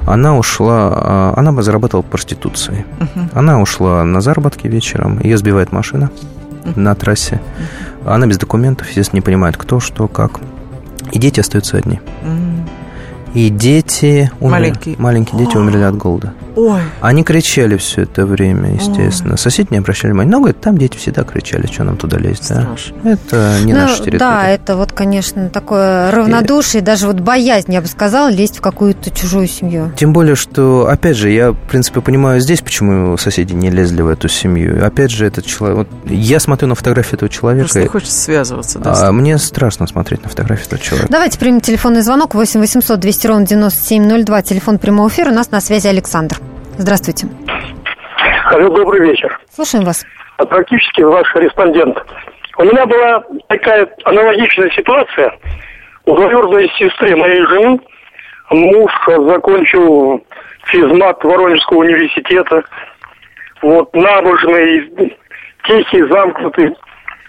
Она 0.06 0.36
ушла, 0.38 1.32
э, 1.36 1.40
она 1.40 1.62
зарабатывала 1.62 2.02
проституцией. 2.02 2.84
Она 3.32 3.60
ушла 3.60 4.04
на 4.04 4.20
заработки 4.20 4.66
вечером, 4.66 5.20
ее 5.20 5.36
сбивает 5.36 5.72
машина 5.72 6.10
на 6.76 6.94
трассе. 6.94 7.40
Она 8.04 8.26
без 8.26 8.38
документов, 8.38 8.88
естественно, 8.88 9.18
не 9.18 9.22
понимает, 9.22 9.56
кто, 9.56 9.80
что, 9.80 10.08
как. 10.08 10.40
И 11.12 11.18
дети 11.18 11.40
остаются 11.40 11.76
одни. 11.76 12.00
И 13.34 13.50
дети 13.50 14.30
умерли. 14.40 14.60
Маленькие. 14.60 14.96
Маленькие 14.98 15.38
дети 15.38 15.56
умерли 15.56 15.82
от 15.82 15.96
голода. 15.96 16.32
Ой. 16.56 16.80
Они 17.02 17.22
кричали 17.22 17.76
все 17.76 18.02
это 18.02 18.24
время, 18.24 18.72
естественно. 18.74 19.32
Ой. 19.32 19.38
Соседи 19.38 19.68
не 19.70 19.78
обращали 19.78 20.12
внимания. 20.12 20.30
Но, 20.30 20.38
говорит, 20.38 20.60
там 20.60 20.78
дети 20.78 20.96
всегда 20.96 21.22
кричали, 21.22 21.66
что 21.66 21.84
нам 21.84 21.98
туда 21.98 22.16
лезть, 22.16 22.44
Страшно. 22.44 22.96
да? 23.04 23.10
Это 23.10 23.58
не 23.62 23.74
ну, 23.74 23.80
наша 23.80 23.96
территория. 23.98 24.18
Да, 24.18 24.48
это 24.48 24.76
вот, 24.76 24.92
конечно, 24.92 25.50
такое 25.50 26.10
равнодушие, 26.10 26.80
и... 26.80 26.84
даже 26.84 27.06
вот 27.06 27.20
боязнь, 27.20 27.72
я 27.72 27.82
бы 27.82 27.86
сказала, 27.86 28.30
лезть 28.30 28.58
в 28.58 28.60
какую-то 28.62 29.10
чужую 29.10 29.48
семью. 29.48 29.92
Тем 29.96 30.14
более, 30.14 30.34
что, 30.34 30.88
опять 30.88 31.16
же, 31.16 31.30
я, 31.30 31.52
в 31.52 31.58
принципе, 31.68 32.00
понимаю 32.00 32.40
здесь, 32.40 32.62
почему 32.62 33.18
соседи 33.18 33.52
не 33.52 33.70
лезли 33.70 34.00
в 34.00 34.08
эту 34.08 34.28
семью. 34.28 34.84
Опять 34.84 35.10
же, 35.10 35.26
этот 35.26 35.44
человек... 35.44 35.76
Вот 35.76 35.88
я 36.10 36.40
смотрю 36.40 36.68
на 36.68 36.74
фотографию 36.74 37.16
этого 37.16 37.28
человека. 37.28 37.64
Просто 37.64 37.82
не 37.82 37.88
хочется 37.88 38.18
связываться, 38.18 38.78
да? 38.78 39.08
А, 39.08 39.12
мне 39.12 39.36
страшно 39.36 39.86
смотреть 39.86 40.24
на 40.24 40.30
фотографию 40.30 40.66
этого 40.68 40.80
человека. 40.80 41.12
Давайте 41.12 41.38
примем 41.38 41.60
телефонный 41.60 42.00
звонок 42.00 42.34
8 42.34 42.60
800 42.60 42.98
200 42.98 43.26
ровно 43.26 43.46
9702, 43.46 44.42
телефон 44.42 44.78
прямого 44.78 45.08
эфира. 45.08 45.30
У 45.30 45.34
нас 45.34 45.50
на 45.50 45.60
связи 45.60 45.86
Александр. 45.86 46.40
Здравствуйте. 46.78 47.26
Алло, 48.50 48.68
добрый 48.68 49.08
вечер. 49.08 49.38
Слушаем 49.50 49.84
вас. 49.84 50.04
А 50.36 50.44
практически 50.44 51.00
ваш 51.00 51.26
корреспондент. 51.32 51.96
У 52.58 52.64
меня 52.64 52.84
была 52.84 53.22
такая 53.48 53.88
аналогичная 54.04 54.70
ситуация. 54.70 55.32
У 56.04 56.14
двоюродной 56.14 56.70
сестры 56.78 57.16
моей 57.16 57.42
жены 57.46 57.80
муж 58.50 58.92
закончил 59.06 60.22
физмат 60.66 61.24
Воронежского 61.24 61.78
университета. 61.78 62.62
Вот, 63.62 63.94
набожный, 63.94 65.16
тихий, 65.64 66.02
замкнутый. 66.08 66.76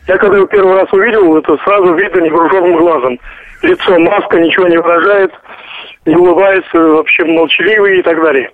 Я 0.07 0.17
когда 0.17 0.37
его 0.37 0.47
первый 0.47 0.75
раз 0.75 0.91
увидел, 0.91 1.37
это 1.37 1.57
сразу 1.63 1.93
видно 1.93 2.19
невооруженным 2.19 2.77
глазом. 2.77 3.19
Лицо, 3.61 3.97
маска, 3.97 4.39
ничего 4.39 4.67
не 4.67 4.77
выражает, 4.77 5.31
не 6.05 6.15
улыбается, 6.15 6.77
вообще 6.77 7.23
молчаливый 7.23 7.99
и 7.99 8.01
так 8.01 8.21
далее 8.21 8.51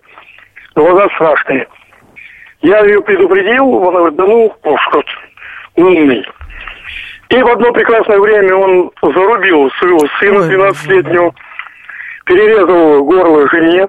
глаза 0.76 1.08
страшные. 1.16 1.68
Я 2.62 2.80
ее 2.86 3.02
предупредил, 3.02 3.90
она 3.90 4.00
говорит, 4.00 4.16
да 4.16 4.26
ну, 4.26 4.56
уж 4.64 4.90
умный. 5.76 6.26
И 7.30 7.42
в 7.42 7.48
одно 7.48 7.72
прекрасное 7.72 8.20
время 8.20 8.56
он 8.56 8.92
зарубил 9.02 9.72
своего 9.80 10.08
сына 10.20 10.40
12-летнего, 10.40 11.34
перерезал 12.26 13.04
горло 13.04 13.50
жене, 13.50 13.88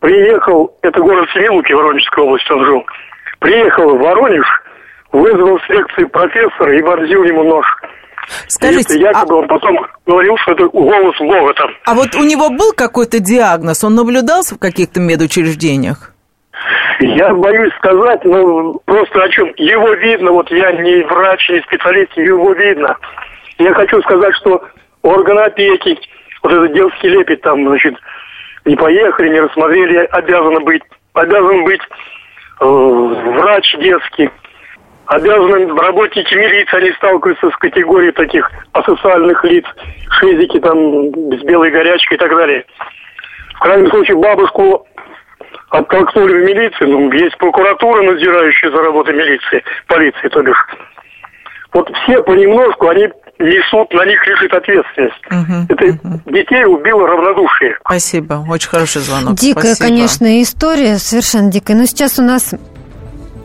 приехал, 0.00 0.76
это 0.82 1.00
город 1.00 1.28
Семилуки, 1.34 1.72
Воронежской 1.72 2.24
области 2.24 2.52
он 2.52 2.64
жил, 2.64 2.86
приехал 3.38 3.96
в 3.96 4.00
Воронеж, 4.00 4.46
вызвал 5.12 5.60
с 5.60 5.68
лекции 5.68 6.04
профессора 6.04 6.76
и 6.76 6.82
вонзил 6.82 7.24
ему 7.24 7.44
нож. 7.44 7.66
Скажите, 8.48 8.98
и 8.98 9.02
якобы 9.02 9.34
а... 9.34 9.38
он 9.38 9.48
потом 9.48 9.86
говорил, 10.06 10.36
что 10.38 10.52
это 10.52 10.68
голос 10.68 11.16
там. 11.56 11.70
А 11.84 11.94
вот 11.94 12.14
у 12.14 12.24
него 12.24 12.50
был 12.50 12.72
какой-то 12.72 13.20
диагноз? 13.20 13.84
Он 13.84 13.94
наблюдался 13.94 14.54
в 14.54 14.58
каких-то 14.58 15.00
медучреждениях? 15.00 16.12
Я 17.00 17.34
боюсь 17.34 17.74
сказать, 17.74 18.24
но 18.24 18.74
просто 18.84 19.22
о 19.22 19.28
чем. 19.28 19.52
Его 19.56 19.92
видно, 19.94 20.30
вот 20.30 20.50
я 20.50 20.72
не 20.72 21.02
врач, 21.02 21.48
не 21.50 21.60
специалист, 21.62 22.16
его 22.16 22.52
видно. 22.52 22.96
Я 23.58 23.74
хочу 23.74 24.00
сказать, 24.02 24.34
что 24.36 24.62
органы 25.02 25.40
опеки, 25.40 25.98
вот 26.42 26.52
этот 26.52 26.72
детский 26.72 27.08
лепет 27.08 27.40
там, 27.42 27.66
значит, 27.66 27.94
не 28.64 28.76
поехали, 28.76 29.30
не 29.30 29.40
рассмотрели, 29.40 29.98
обязаны 30.10 30.60
быть, 30.60 30.82
обязан 31.12 31.64
быть 31.64 31.80
э, 32.60 32.64
врач 32.64 33.76
детский 33.78 34.30
обязаны 35.06 35.74
работники 35.76 36.34
милиции, 36.34 36.76
они 36.76 36.92
сталкиваются 36.92 37.50
с 37.50 37.56
категорией 37.56 38.12
таких 38.12 38.50
асоциальных 38.72 39.44
лиц, 39.44 39.64
шизики 40.18 40.60
там 40.60 41.08
с 41.32 41.42
белой 41.44 41.70
горячкой 41.70 42.16
и 42.16 42.20
так 42.20 42.30
далее. 42.30 42.64
В 43.54 43.60
крайнем 43.60 43.90
случае 43.90 44.16
бабушку 44.16 44.86
оттолкнули 45.70 46.42
в 46.42 46.44
милицию, 46.44 46.90
ну, 46.90 47.12
есть 47.12 47.36
прокуратура, 47.38 48.02
надзирающая 48.02 48.70
за 48.70 48.76
работой 48.76 49.14
милиции, 49.14 49.62
полиции, 49.86 50.28
то 50.28 50.42
бишь. 50.42 50.66
Вот 51.72 51.90
все 52.04 52.22
понемножку, 52.22 52.88
они 52.88 53.08
несут, 53.40 53.92
на 53.92 54.06
них 54.06 54.24
лежит 54.26 54.54
ответственность. 54.54 55.26
Угу, 55.26 55.66
Это 55.68 55.84
угу. 55.86 56.20
детей 56.30 56.64
убило 56.64 57.06
равнодушие. 57.08 57.76
Спасибо, 57.84 58.44
очень 58.48 58.68
хороший 58.68 59.00
звонок. 59.00 59.34
Дикая, 59.34 59.74
Спасибо. 59.74 59.88
конечно, 59.88 60.42
история, 60.42 60.96
совершенно 60.98 61.50
дикая. 61.50 61.74
Но 61.74 61.86
сейчас 61.86 62.18
у 62.20 62.22
нас 62.22 62.54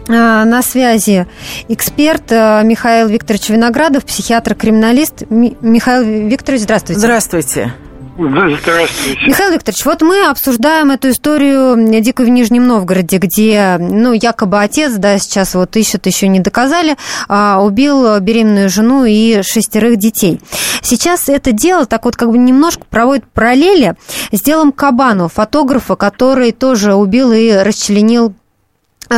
на 0.09 0.61
связи 0.61 1.27
эксперт 1.67 2.31
а, 2.31 2.61
Михаил 2.63 3.07
Викторович 3.07 3.49
Виноградов, 3.49 4.05
психиатр-криминалист. 4.05 5.29
Михаил 5.29 6.27
Викторович, 6.27 6.63
здравствуйте. 6.63 6.99
Здравствуйте. 6.99 7.73
Здравствуйте. 8.17 9.27
Михаил 9.27 9.53
Викторович, 9.53 9.85
вот 9.85 10.01
мы 10.01 10.27
обсуждаем 10.27 10.91
эту 10.91 11.11
историю 11.11 12.01
дикой 12.01 12.25
в 12.25 12.29
Нижнем 12.29 12.67
Новгороде, 12.67 13.17
где, 13.17 13.77
ну, 13.79 14.11
якобы 14.11 14.59
отец, 14.59 14.93
да, 14.95 15.17
сейчас 15.19 15.55
вот 15.55 15.77
ищут, 15.77 16.05
еще 16.05 16.27
не 16.27 16.41
доказали, 16.41 16.97
а, 17.29 17.61
убил 17.61 18.19
беременную 18.19 18.69
жену 18.69 19.05
и 19.05 19.41
шестерых 19.41 19.97
детей. 19.97 20.41
Сейчас 20.81 21.29
это 21.29 21.53
дело 21.53 21.85
так 21.85 22.03
вот 22.03 22.17
как 22.17 22.31
бы 22.31 22.37
немножко 22.37 22.83
проводит 22.89 23.23
параллели 23.31 23.95
с 24.33 24.41
делом 24.41 24.73
Кабану, 24.73 25.29
фотографа, 25.29 25.95
который 25.95 26.51
тоже 26.51 26.95
убил 26.95 27.31
и 27.31 27.53
расчленил 27.53 28.33
Э, 28.33 28.38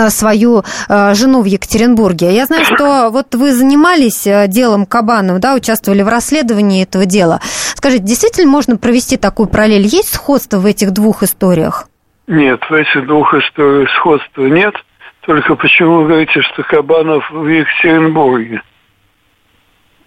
свою 0.09 0.63
э, 0.87 1.13
жену 1.13 1.41
в 1.41 1.45
Екатеринбурге. 1.45 2.33
Я 2.33 2.45
знаю, 2.45 2.65
что 2.65 3.09
вот 3.11 3.35
вы 3.35 3.53
занимались 3.53 4.25
э, 4.25 4.47
делом 4.47 4.85
Кабанов, 4.85 5.39
да, 5.39 5.53
участвовали 5.53 6.01
в 6.01 6.07
расследовании 6.07 6.83
этого 6.83 7.05
дела. 7.05 7.41
Скажите, 7.75 8.03
действительно 8.03 8.49
можно 8.49 8.77
провести 8.77 9.17
такую 9.17 9.49
параллель? 9.49 9.85
Есть 9.85 10.13
сходство 10.13 10.57
в 10.59 10.65
этих 10.65 10.91
двух 10.91 11.23
историях? 11.23 11.87
Нет, 12.27 12.61
в 12.69 12.73
этих 12.73 13.05
двух 13.05 13.33
историях 13.33 13.89
сходства 13.97 14.43
нет. 14.43 14.73
Только 15.21 15.55
почему 15.55 16.01
вы 16.01 16.07
говорите, 16.07 16.41
что 16.41 16.63
Кабанов 16.63 17.29
в 17.29 17.45
Екатеринбурге? 17.45 18.61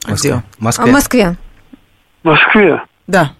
Где? 0.06 0.42
В 0.58 0.62
Москве. 0.62 0.86
В 0.86 0.92
Москве. 0.92 1.36
В 2.22 2.26
Москве? 2.28 2.82
Да. 3.06 3.32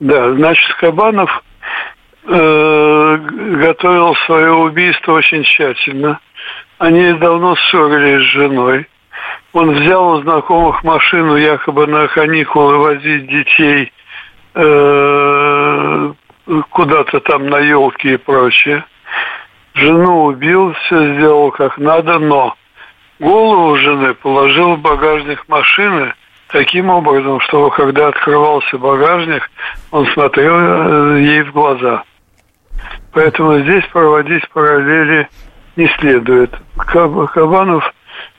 Да, 0.00 0.34
значит, 0.34 0.74
Кабанов 0.80 1.30
э, 2.24 3.16
готовил 3.16 4.14
свое 4.26 4.52
убийство 4.52 5.12
очень 5.14 5.44
тщательно. 5.44 6.20
Они 6.78 7.12
давно 7.14 7.56
ссорились 7.56 8.26
с 8.26 8.32
женой. 8.32 8.86
Он 9.52 9.70
взял 9.72 10.08
у 10.14 10.22
знакомых 10.22 10.82
машину 10.82 11.36
якобы 11.36 11.86
на 11.86 12.08
каникулы 12.08 12.78
возить 12.78 13.26
детей 13.26 13.92
э, 14.54 16.12
куда-то 16.70 17.20
там 17.20 17.48
на 17.48 17.58
елки 17.58 18.14
и 18.14 18.16
прочее. 18.16 18.84
Жену 19.74 20.24
убил, 20.24 20.72
все 20.72 21.14
сделал 21.14 21.50
как 21.50 21.78
надо, 21.78 22.18
но 22.18 22.54
голову 23.20 23.76
жены 23.76 24.14
положил 24.14 24.76
в 24.76 24.80
багажник 24.80 25.48
машины 25.48 26.14
таким 26.48 26.90
образом, 26.90 27.40
чтобы 27.40 27.70
когда 27.70 28.08
открывался 28.08 28.78
багажник, 28.78 29.50
он 29.90 30.06
смотрел 30.08 30.54
э, 30.54 31.20
ей 31.20 31.42
в 31.42 31.52
глаза. 31.52 32.04
Поэтому 33.12 33.58
здесь 33.60 33.84
проводить 33.92 34.48
параллели 34.50 35.28
не 35.76 35.88
следует. 35.98 36.54
Кабанов 36.76 37.84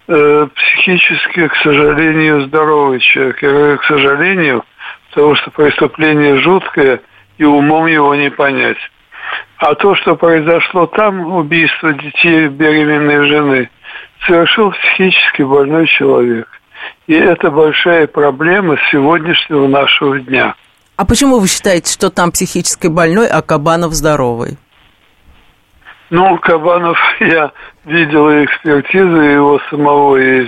э, 0.07 0.47
психически, 0.55 1.47
к 1.47 1.55
сожалению, 1.57 2.41
здоровый 2.47 2.99
человек. 2.99 3.41
Я 3.41 3.77
к 3.77 3.83
сожалению, 3.85 4.63
потому 5.09 5.35
что 5.35 5.51
преступление 5.51 6.39
жуткое, 6.39 7.01
и 7.37 7.43
умом 7.43 7.87
его 7.87 8.13
не 8.15 8.29
понять. 8.29 8.77
А 9.57 9.75
то, 9.75 9.95
что 9.95 10.15
произошло 10.15 10.87
там, 10.87 11.35
убийство 11.35 11.93
детей 11.93 12.47
беременной 12.47 13.27
жены, 13.27 13.69
совершил 14.25 14.71
психически 14.71 15.41
больной 15.43 15.87
человек. 15.87 16.47
И 17.07 17.13
это 17.13 17.49
большая 17.49 18.07
проблема 18.07 18.77
сегодняшнего 18.91 19.67
нашего 19.67 20.19
дня. 20.19 20.55
А 20.95 21.05
почему 21.05 21.39
вы 21.39 21.47
считаете, 21.47 21.91
что 21.91 22.09
там 22.09 22.31
психически 22.31 22.87
больной, 22.87 23.27
а 23.27 23.41
Кабанов 23.41 23.93
здоровый? 23.93 24.57
Ну, 26.09 26.37
Кабанов, 26.37 26.97
я 27.19 27.51
видел 27.85 28.29
и 28.29 28.45
экспертизы 28.45 29.17
его 29.17 29.59
самого, 29.69 30.17
и 30.17 30.47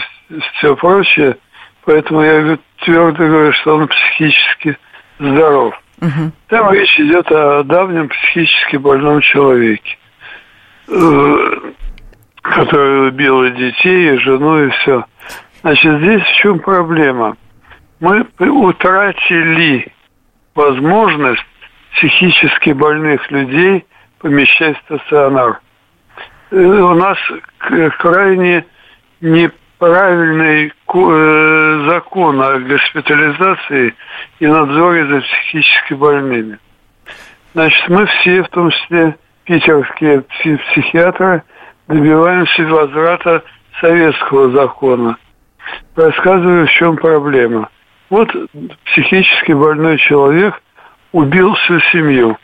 все 0.53 0.75
прочее. 0.75 1.37
Поэтому 1.85 2.21
я 2.21 2.57
твердо 2.83 3.25
говорю, 3.25 3.53
что 3.53 3.75
он 3.75 3.87
психически 3.87 4.77
здоров. 5.19 5.73
Угу. 6.01 6.31
Там 6.49 6.73
речь 6.73 6.99
идет 6.99 7.31
о 7.31 7.63
давнем 7.63 8.09
психически 8.09 8.77
больном 8.77 9.21
человеке, 9.21 9.97
э, 10.87 11.71
который 12.41 13.09
убил 13.09 13.43
и 13.43 13.51
детей, 13.51 14.13
и 14.13 14.17
жену, 14.17 14.65
и 14.65 14.69
все. 14.69 15.05
Значит, 15.61 15.99
здесь 15.99 16.21
в 16.21 16.35
чем 16.41 16.59
проблема? 16.59 17.37
Мы 17.99 18.27
утратили 18.39 19.91
возможность 20.55 21.45
психически 21.93 22.71
больных 22.71 23.29
людей 23.29 23.85
помещать 24.19 24.77
в 24.77 24.81
стационар. 24.85 25.59
Э, 26.51 26.57
у 26.57 26.93
нас 26.95 27.17
крайне 27.99 28.65
неправильный 29.21 30.67
э, 30.67 31.85
закон 31.89 32.41
о 32.41 32.59
госпитализации 32.59 33.93
и 34.39 34.47
надзоре 34.47 35.05
за 35.07 35.21
психически 35.21 35.93
больными. 35.93 36.57
Значит, 37.53 37.87
мы 37.89 38.05
все, 38.05 38.43
в 38.43 38.49
том 38.49 38.71
числе 38.71 39.17
питерские 39.45 40.21
психиатры, 40.21 41.43
добиваемся 41.87 42.63
возврата 42.63 43.43
советского 43.79 44.51
закона. 44.51 45.17
Рассказываю, 45.95 46.67
в 46.67 46.71
чем 46.71 46.97
проблема. 46.97 47.69
Вот 48.09 48.29
психически 48.85 49.51
больной 49.51 49.97
человек 49.97 50.61
убил 51.11 51.53
всю 51.55 51.79
семью. 51.91 52.37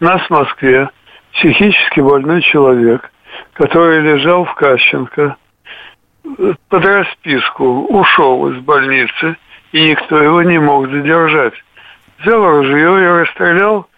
Нас 0.00 0.20
в 0.22 0.30
Москве 0.30 0.90
психически 1.32 2.00
больной 2.00 2.42
человек, 2.42 3.10
который 3.54 4.00
лежал 4.00 4.44
в 4.44 4.54
Кащенко, 4.54 5.36
под 6.68 6.84
расписку 6.84 7.86
ушел 7.86 8.50
из 8.50 8.60
больницы, 8.62 9.36
и 9.72 9.90
никто 9.90 10.20
его 10.20 10.42
не 10.42 10.58
мог 10.58 10.88
задержать. 10.90 11.54
Взял 12.18 12.44
ружье 12.44 13.02
и 13.02 13.06
расстрелял 13.06 13.88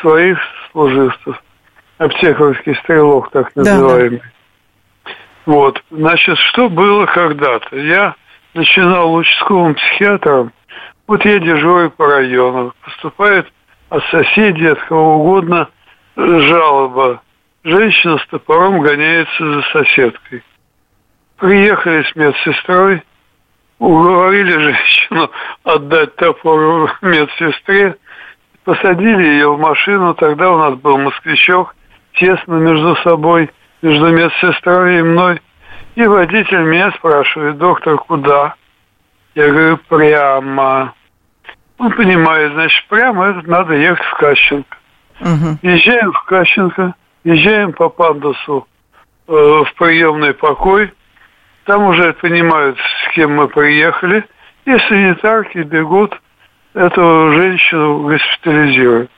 своих 0.00 0.38
служивцев. 0.70 1.42
Аптекарский 1.98 2.76
стрелок, 2.76 3.30
так 3.30 3.54
называемый. 3.56 4.22
Да. 5.04 5.12
Вот. 5.46 5.82
Значит, 5.90 6.36
что 6.50 6.68
было 6.68 7.06
когда-то? 7.06 7.76
Я 7.76 8.14
начинал 8.58 9.14
участковым 9.14 9.74
психиатром. 9.74 10.52
Вот 11.06 11.24
я 11.24 11.38
дежурю 11.38 11.90
по 11.90 12.06
району. 12.06 12.72
Поступает 12.84 13.46
от 13.88 14.02
соседей, 14.10 14.66
от 14.66 14.80
кого 14.82 15.18
угодно 15.18 15.68
жалоба. 16.16 17.22
Женщина 17.62 18.18
с 18.18 18.26
топором 18.26 18.80
гоняется 18.80 19.52
за 19.52 19.62
соседкой. 19.72 20.42
Приехали 21.36 22.02
с 22.02 22.16
медсестрой, 22.16 23.02
уговорили 23.78 24.50
женщину 24.50 25.30
отдать 25.62 26.16
топор 26.16 26.98
медсестре, 27.00 27.96
посадили 28.64 29.24
ее 29.24 29.54
в 29.54 29.60
машину, 29.60 30.14
тогда 30.14 30.50
у 30.50 30.58
нас 30.58 30.74
был 30.74 30.98
москвичок, 30.98 31.76
тесно 32.14 32.54
между 32.54 32.96
собой, 32.96 33.50
между 33.82 34.08
медсестрой 34.08 34.98
и 34.98 35.02
мной. 35.02 35.40
И 35.98 36.06
водитель 36.06 36.62
меня 36.62 36.92
спрашивает, 36.92 37.58
доктор, 37.58 37.98
куда? 37.98 38.54
Я 39.34 39.48
говорю, 39.48 39.78
прямо. 39.88 40.94
Он 41.76 41.90
понимает, 41.90 42.52
значит, 42.52 42.86
прямо 42.86 43.30
это 43.30 43.50
надо 43.50 43.74
ехать 43.74 44.06
в 44.06 44.14
Кащенко. 44.14 44.76
Угу. 45.20 45.58
Езжаем 45.62 46.12
в 46.12 46.22
Кащенко, 46.22 46.94
езжаем 47.24 47.72
по 47.72 47.88
пандусу 47.88 48.68
э, 49.26 49.32
в 49.32 49.74
приемный 49.76 50.34
покой. 50.34 50.92
Там 51.64 51.82
уже 51.82 52.12
понимают, 52.12 52.78
с 52.78 53.14
кем 53.16 53.34
мы 53.34 53.48
приехали. 53.48 54.24
И 54.66 54.78
санитарки 54.88 55.58
бегут, 55.58 56.16
эту 56.74 57.32
женщину 57.32 58.06
госпитализируют. 58.06 59.10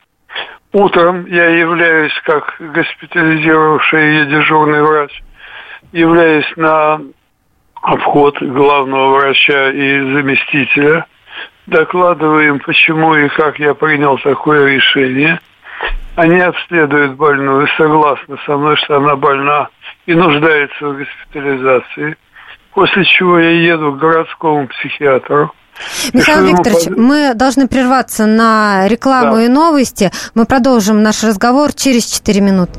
Утром 0.73 1.27
я 1.27 1.45
являюсь 1.45 2.19
как 2.25 2.57
госпитализировавший 2.59 4.03
ее 4.03 4.27
дежурный 4.31 4.83
врач, 4.83 5.23
являюсь 5.92 6.50
на 6.57 7.00
обход 7.83 8.40
главного 8.40 9.18
врача 9.18 9.70
и 9.70 10.00
заместителя, 10.12 11.07
докладываем, 11.66 12.61
почему 12.61 13.14
и 13.14 13.29
как 13.29 13.59
я 13.59 13.74
принял 13.74 14.18
такое 14.18 14.74
решение. 14.74 15.40
Они 16.16 16.38
обследуют 16.40 17.14
больную, 17.14 17.66
согласны 17.79 18.37
со 18.44 18.57
мной, 18.57 18.76
что 18.76 18.96
она 18.96 19.16
больна 19.16 19.68
и 20.07 20.14
нуждается 20.14 20.88
в 20.88 20.98
госпитализации. 20.98 22.16
После 22.74 23.05
чего 23.05 23.38
я 23.38 23.50
еду 23.50 23.92
к 23.92 23.98
городскому 23.98 24.68
психиатру. 24.68 25.53
Михаил 26.12 26.46
Викторович, 26.46 26.85
под... 26.88 26.98
мы 26.98 27.35
должны 27.35 27.68
прерваться 27.68 28.26
на 28.26 28.87
рекламу 28.87 29.37
да. 29.37 29.44
и 29.44 29.48
новости. 29.48 30.11
Мы 30.35 30.44
продолжим 30.44 31.03
наш 31.03 31.24
разговор 31.24 31.72
через 31.72 32.07
4 32.07 32.40
минуты. 32.40 32.79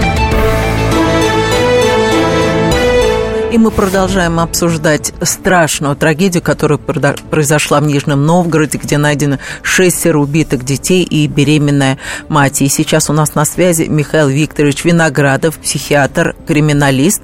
И 3.51 3.57
мы 3.57 3.69
продолжаем 3.69 4.39
обсуждать 4.39 5.11
страшную 5.23 5.97
трагедию, 5.97 6.41
которая 6.41 6.77
произошла 6.77 7.81
в 7.81 7.83
Нижнем 7.85 8.25
Новгороде, 8.25 8.77
где 8.77 8.97
найдено 8.97 9.39
шестеро 9.61 10.19
убитых 10.19 10.63
детей 10.63 11.03
и 11.03 11.27
беременная 11.27 11.97
мать. 12.29 12.61
И 12.61 12.69
сейчас 12.69 13.09
у 13.09 13.13
нас 13.13 13.35
на 13.35 13.43
связи 13.43 13.87
Михаил 13.89 14.29
Викторович 14.29 14.85
Виноградов, 14.85 15.57
психиатр, 15.57 16.33
криминалист. 16.47 17.23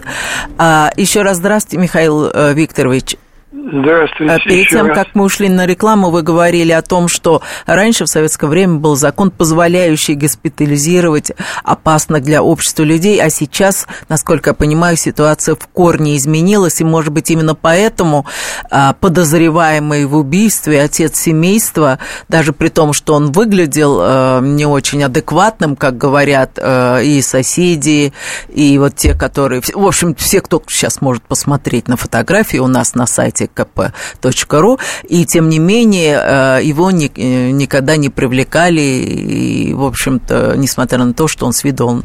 А, 0.58 0.92
еще 0.98 1.22
раз 1.22 1.38
здравствуйте, 1.38 1.82
Михаил 1.82 2.26
э, 2.26 2.54
Викторович. 2.54 3.16
Здравствуйте. 3.50 4.34
А 4.34 4.40
перед 4.40 4.68
тем, 4.68 4.88
раз. 4.88 4.98
как 4.98 5.16
мы 5.16 5.24
ушли 5.24 5.48
на 5.48 5.66
рекламу, 5.66 6.10
вы 6.10 6.22
говорили 6.22 6.74
о 6.74 6.82
том, 6.82 7.08
что 7.08 7.42
раньше 7.66 8.04
в 8.04 8.10
советское 8.10 8.48
время 8.48 8.76
был 8.76 8.98
закон, 8.98 9.32
позволяющий 9.32 10.16
госпитализировать 10.16 11.32
опасных 11.64 12.24
для 12.24 12.44
общества 12.44 12.84
людей, 12.84 13.22
а 13.22 13.30
сейчас, 13.30 13.88
насколько 14.10 14.50
я 14.50 14.54
понимаю, 14.54 14.98
ситуация 14.98 15.56
в 15.56 15.66
корне 15.68 16.18
изменилась, 16.18 16.82
и, 16.82 16.84
может 16.84 17.14
быть, 17.14 17.32
именно 17.32 17.56
поэтому 17.56 18.26
а, 18.70 18.92
подозреваемый 19.00 20.06
в 20.08 20.18
убийстве 20.18 20.82
отец 20.82 21.18
семейства, 21.18 22.00
даже 22.28 22.52
при 22.52 22.68
том, 22.68 22.92
что 22.92 23.14
он 23.14 23.32
выглядел 23.32 24.00
а, 24.02 24.42
не 24.42 24.66
очень 24.66 25.02
адекватным, 25.06 25.78
как 25.78 25.98
говорят 25.98 26.60
а, 26.62 27.00
и 27.00 27.22
соседи, 27.22 28.12
и 28.50 28.78
вот 28.78 28.96
те, 28.96 29.14
которые... 29.14 29.62
В 29.62 29.88
общем, 29.88 30.16
все, 30.16 30.42
кто 30.42 30.62
сейчас 30.68 31.00
может 31.00 31.24
посмотреть 31.24 31.88
на 31.88 31.96
фотографии 31.96 32.58
у 32.58 32.68
нас 32.68 32.94
на 32.94 33.08
сайте 33.08 33.37
сайте 33.38 33.52
kp.ru, 33.54 34.80
и 35.08 35.26
тем 35.26 35.50
не 35.50 35.60
менее 35.60 36.20
э, 36.22 36.60
его 36.64 36.92
ни, 36.92 37.12
э, 37.16 37.52
никогда 37.52 37.98
не 37.98 38.10
привлекали, 38.10 38.82
и, 38.82 39.74
в 39.74 39.84
общем-то, 39.84 40.56
несмотря 40.58 41.00
на 41.04 41.14
то, 41.14 41.28
что 41.28 41.46
он 41.46 41.54
с 41.54 41.64
виду 41.64 41.88
он 41.88 42.04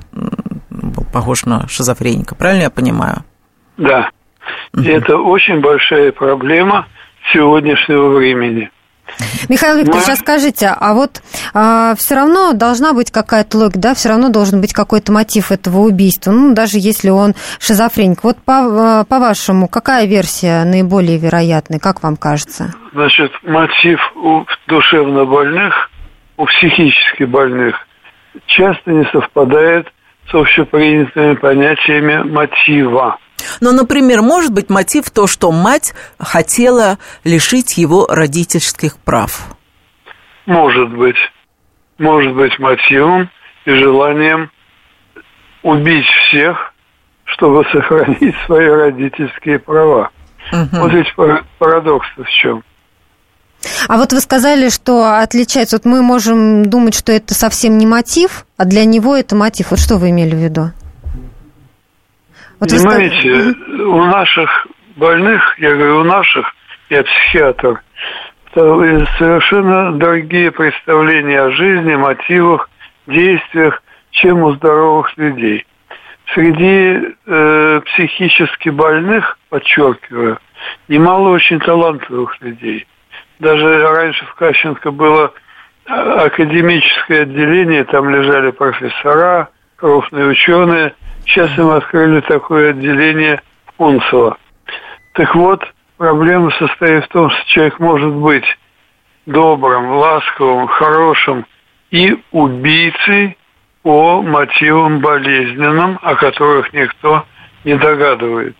был 0.70 1.04
похож 1.12 1.44
на 1.44 1.68
шизофреника. 1.68 2.34
Правильно 2.34 2.62
я 2.62 2.70
понимаю? 2.70 3.24
Да. 3.76 4.10
Угу. 4.74 4.82
это 4.82 5.18
очень 5.18 5.60
большая 5.60 6.12
проблема 6.12 6.86
сегодняшнего 7.32 8.08
времени. 8.10 8.70
Михаил 9.48 9.78
Викторович, 9.78 10.06
Мы... 10.06 10.12
а 10.12 10.16
скажите, 10.16 10.74
а 10.78 10.94
вот 10.94 11.22
а, 11.54 11.94
все 11.96 12.14
равно 12.14 12.52
должна 12.52 12.92
быть 12.92 13.10
какая-то 13.10 13.58
логика, 13.58 13.78
да, 13.78 13.94
все 13.94 14.08
равно 14.10 14.28
должен 14.28 14.60
быть 14.60 14.72
какой-то 14.72 15.12
мотив 15.12 15.52
этого 15.52 15.78
убийства, 15.80 16.30
ну, 16.32 16.54
даже 16.54 16.78
если 16.78 17.10
он 17.10 17.34
шизофреник. 17.58 18.24
Вот 18.24 18.38
по, 18.38 19.00
а, 19.00 19.04
по-вашему, 19.04 19.68
какая 19.68 20.06
версия 20.06 20.64
наиболее 20.64 21.18
вероятная, 21.18 21.78
как 21.78 22.02
вам 22.02 22.16
кажется? 22.16 22.74
Значит, 22.92 23.32
мотив 23.42 24.00
у 24.16 24.44
душевно 24.66 25.24
больных, 25.24 25.90
у 26.36 26.46
психически 26.46 27.24
больных 27.24 27.76
часто 28.46 28.90
не 28.90 29.04
совпадает 29.06 29.86
с 30.30 30.34
общепринятыми 30.34 31.34
понятиями 31.34 32.22
мотива. 32.22 33.18
Но, 33.60 33.72
например, 33.72 34.22
может 34.22 34.52
быть 34.52 34.70
мотив 34.70 35.10
то, 35.10 35.26
что 35.26 35.52
мать 35.52 35.94
хотела 36.18 36.98
лишить 37.24 37.76
его 37.76 38.06
родительских 38.06 38.98
прав? 38.98 39.56
Может 40.46 40.90
быть. 40.96 41.16
Может 41.98 42.34
быть 42.34 42.58
мотивом 42.58 43.30
и 43.64 43.70
желанием 43.70 44.50
убить 45.62 46.06
всех, 46.28 46.74
чтобы 47.24 47.64
сохранить 47.72 48.34
свои 48.46 48.66
родительские 48.66 49.58
права. 49.58 50.10
Угу. 50.52 50.68
Вот 50.72 50.90
здесь 50.90 51.06
парадокс 51.58 52.06
в 52.16 52.28
чем. 52.28 52.64
А 53.88 53.96
вот 53.96 54.12
вы 54.12 54.20
сказали, 54.20 54.68
что 54.68 55.20
отличается. 55.20 55.76
Вот 55.76 55.84
мы 55.84 56.02
можем 56.02 56.66
думать, 56.66 56.94
что 56.94 57.12
это 57.12 57.34
совсем 57.34 57.78
не 57.78 57.86
мотив, 57.86 58.44
а 58.56 58.64
для 58.64 58.84
него 58.84 59.16
это 59.16 59.36
мотив. 59.36 59.70
Вот 59.70 59.78
что 59.78 59.98
вы 59.98 60.10
имели 60.10 60.34
в 60.34 60.38
виду? 60.38 60.72
Вот 62.62 62.70
Понимаете, 62.70 63.56
вы... 63.66 63.84
у 63.86 64.04
наших 64.04 64.68
больных, 64.94 65.58
я 65.58 65.74
говорю, 65.74 66.02
у 66.02 66.04
наших, 66.04 66.46
я 66.90 67.02
психиатр, 67.02 67.82
совершенно 68.54 69.98
другие 69.98 70.52
представления 70.52 71.40
о 71.40 71.50
жизни, 71.50 71.96
мотивах, 71.96 72.70
действиях, 73.08 73.82
чем 74.12 74.44
у 74.44 74.52
здоровых 74.52 75.12
людей. 75.16 75.66
Среди 76.34 77.16
э, 77.26 77.80
психически 77.84 78.68
больных, 78.68 79.36
подчеркиваю, 79.48 80.38
немало 80.86 81.30
очень 81.30 81.58
талантливых 81.58 82.40
людей. 82.42 82.86
Даже 83.40 83.88
раньше 83.88 84.24
в 84.26 84.36
Кащенко 84.36 84.92
было 84.92 85.32
а, 85.86 86.26
академическое 86.26 87.22
отделение, 87.22 87.82
там 87.82 88.08
лежали 88.08 88.52
профессора, 88.52 89.48
крупные 89.74 90.26
ученые– 90.26 90.94
Сейчас 91.26 91.56
им 91.58 91.70
открыли 91.70 92.20
такое 92.20 92.70
отделение 92.70 93.40
в 93.66 93.72
Кунцево. 93.76 94.36
Так 95.14 95.34
вот, 95.34 95.62
проблема 95.96 96.50
состоит 96.58 97.04
в 97.04 97.08
том, 97.08 97.30
что 97.30 97.44
человек 97.46 97.78
может 97.78 98.12
быть 98.12 98.44
добрым, 99.26 99.90
ласковым, 99.90 100.66
хорошим 100.66 101.46
и 101.90 102.16
убийцей 102.32 103.36
по 103.82 104.22
мотивам 104.22 105.00
болезненным, 105.00 105.98
о 106.02 106.14
которых 106.14 106.72
никто 106.72 107.24
не 107.64 107.76
догадывается. 107.76 108.58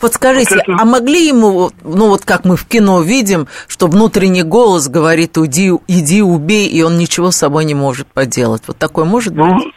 Вот 0.00 0.14
скажите, 0.14 0.56
вот 0.56 0.62
это... 0.62 0.76
а 0.80 0.84
могли 0.84 1.28
ему, 1.28 1.70
ну 1.84 2.08
вот 2.08 2.24
как 2.24 2.44
мы 2.44 2.56
в 2.56 2.66
кино 2.66 3.00
видим, 3.00 3.46
что 3.68 3.86
внутренний 3.86 4.42
голос 4.42 4.88
говорит, 4.88 5.38
иди, 5.38 5.70
иди 5.86 6.22
убей, 6.22 6.68
и 6.68 6.82
он 6.82 6.98
ничего 6.98 7.30
с 7.30 7.36
собой 7.36 7.64
не 7.64 7.74
может 7.74 8.06
поделать. 8.08 8.62
Вот 8.66 8.78
такое 8.78 9.04
может 9.04 9.34
ну, 9.34 9.54
быть? 9.54 9.72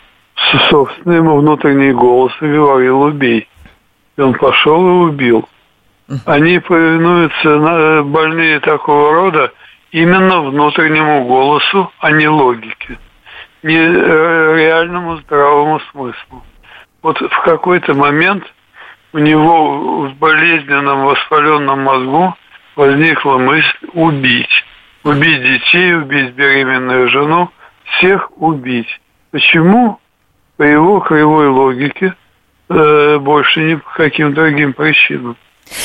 Собственно, 0.70 1.14
ему 1.14 1.38
внутренний 1.38 1.92
голос 1.92 2.34
и 2.42 2.46
говорил 2.46 3.02
«убей». 3.02 3.48
И 4.18 4.22
он 4.22 4.34
пошел 4.34 4.86
и 4.86 5.10
убил. 5.10 5.48
Они 6.26 6.60
повинуются, 6.60 8.04
больные 8.04 8.60
такого 8.60 9.14
рода, 9.14 9.54
именно 9.92 10.42
внутреннему 10.42 11.26
голосу, 11.26 11.92
а 12.00 12.12
не 12.12 12.28
логике, 12.28 12.98
не 13.64 13.78
э, 13.78 14.56
реальному 14.58 15.18
здравому 15.18 15.80
смыслу. 15.92 16.44
Вот 17.02 17.20
в 17.20 17.42
какой-то 17.44 17.94
момент 17.94 18.44
у 19.14 19.20
него 19.20 20.08
в 20.08 20.16
болезненном 20.16 21.06
воспаленном 21.06 21.82
мозгу 21.82 22.36
возникла 22.76 23.38
мысль 23.38 23.88
убить. 23.94 24.66
Убить 25.04 25.42
детей, 25.42 25.96
убить 25.96 26.34
беременную 26.34 27.10
жену, 27.10 27.50
всех 27.86 28.30
убить. 28.38 29.02
Почему? 29.32 30.00
По 30.62 30.66
его 30.66 31.00
кривой 31.00 31.48
логике, 31.48 32.14
э, 32.70 33.18
больше 33.18 33.64
ни 33.64 33.74
по 33.74 33.90
каким 33.96 34.36
другим 34.36 34.74
причинам. 34.74 35.36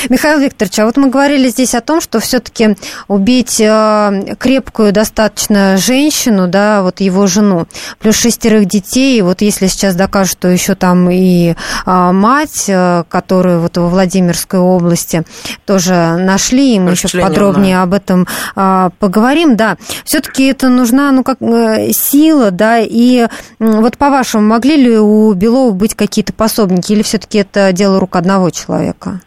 Михаил 0.09 0.40
Викторович, 0.40 0.79
а 0.79 0.87
вот 0.87 0.96
мы 0.96 1.11
говорили 1.11 1.49
здесь 1.49 1.75
о 1.75 1.81
том, 1.81 2.01
что 2.01 2.20
все-таки 2.20 2.77
убить 3.09 3.61
э, 3.61 4.37
крепкую 4.38 4.92
достаточно 4.92 5.77
женщину, 5.77 6.49
да, 6.49 6.83
вот 6.83 7.01
его 7.01 7.27
жену, 7.27 7.66
плюс 7.99 8.16
шестерых 8.16 8.66
детей, 8.66 9.20
вот 9.22 9.40
если 9.40 9.66
сейчас 9.66 9.94
докажут, 9.94 10.33
что 10.33 10.49
еще 10.49 10.75
там 10.75 11.09
и 11.11 11.55
а, 11.85 12.12
мать, 12.12 12.64
э, 12.68 13.05
которую 13.09 13.61
вот 13.61 13.77
во 13.77 13.88
Владимирской 13.88 14.61
области 14.61 15.25
тоже 15.64 16.16
нашли, 16.18 16.77
и 16.77 16.81
мы 16.81 16.92
еще 16.92 17.09
подробнее 17.09 17.83
об 17.83 17.94
этом 17.94 18.27
а, 18.55 18.90
поговорим, 18.99 19.57
да, 19.57 19.77
все-таки 20.05 20.46
это 20.46 20.68
нужна, 20.68 21.12
ну, 21.12 21.25
как 21.25 21.40
э, 21.40 21.92
сила, 21.92 22.51
да, 22.51 22.79
и 22.79 23.29
вот 23.59 23.96
по-вашему, 23.99 24.46
могли 24.46 24.77
ли 24.77 24.99
у 24.99 25.33
Белова 25.33 25.72
быть 25.72 25.94
какие-то 25.94 26.33
пособники, 26.33 26.92
или 26.92 27.03
все-таки 27.03 27.38
это 27.38 27.72
дело 27.72 28.01
рук 28.01 28.16
одного 28.16 28.51
человека? 28.51 29.20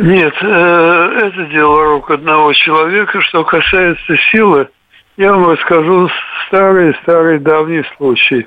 Нет, 0.00 0.32
э, 0.40 1.20
это 1.24 1.46
дело 1.46 1.86
рук 1.86 2.08
одного 2.12 2.52
человека. 2.52 3.20
Что 3.20 3.42
касается 3.42 4.16
силы, 4.30 4.68
я 5.16 5.32
вам 5.32 5.50
расскажу 5.50 6.08
старый-старый 6.46 7.40
давний 7.40 7.82
случай. 7.96 8.46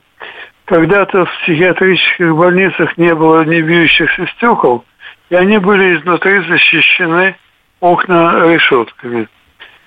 Когда-то 0.63 1.25
в 1.25 1.41
психиатрических 1.41 2.33
больницах 2.33 2.97
не 2.97 3.13
было 3.13 3.43
не 3.43 3.61
бьющихся 3.61 4.27
стекол, 4.27 4.85
и 5.29 5.35
они 5.35 5.57
были 5.57 5.97
изнутри 5.97 6.39
защищены 6.47 7.35
окна 7.81 8.47
решетками. 8.53 9.27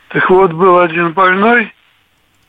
Так 0.08 0.28
вот, 0.28 0.52
был 0.52 0.80
один 0.80 1.12
больной, 1.12 1.72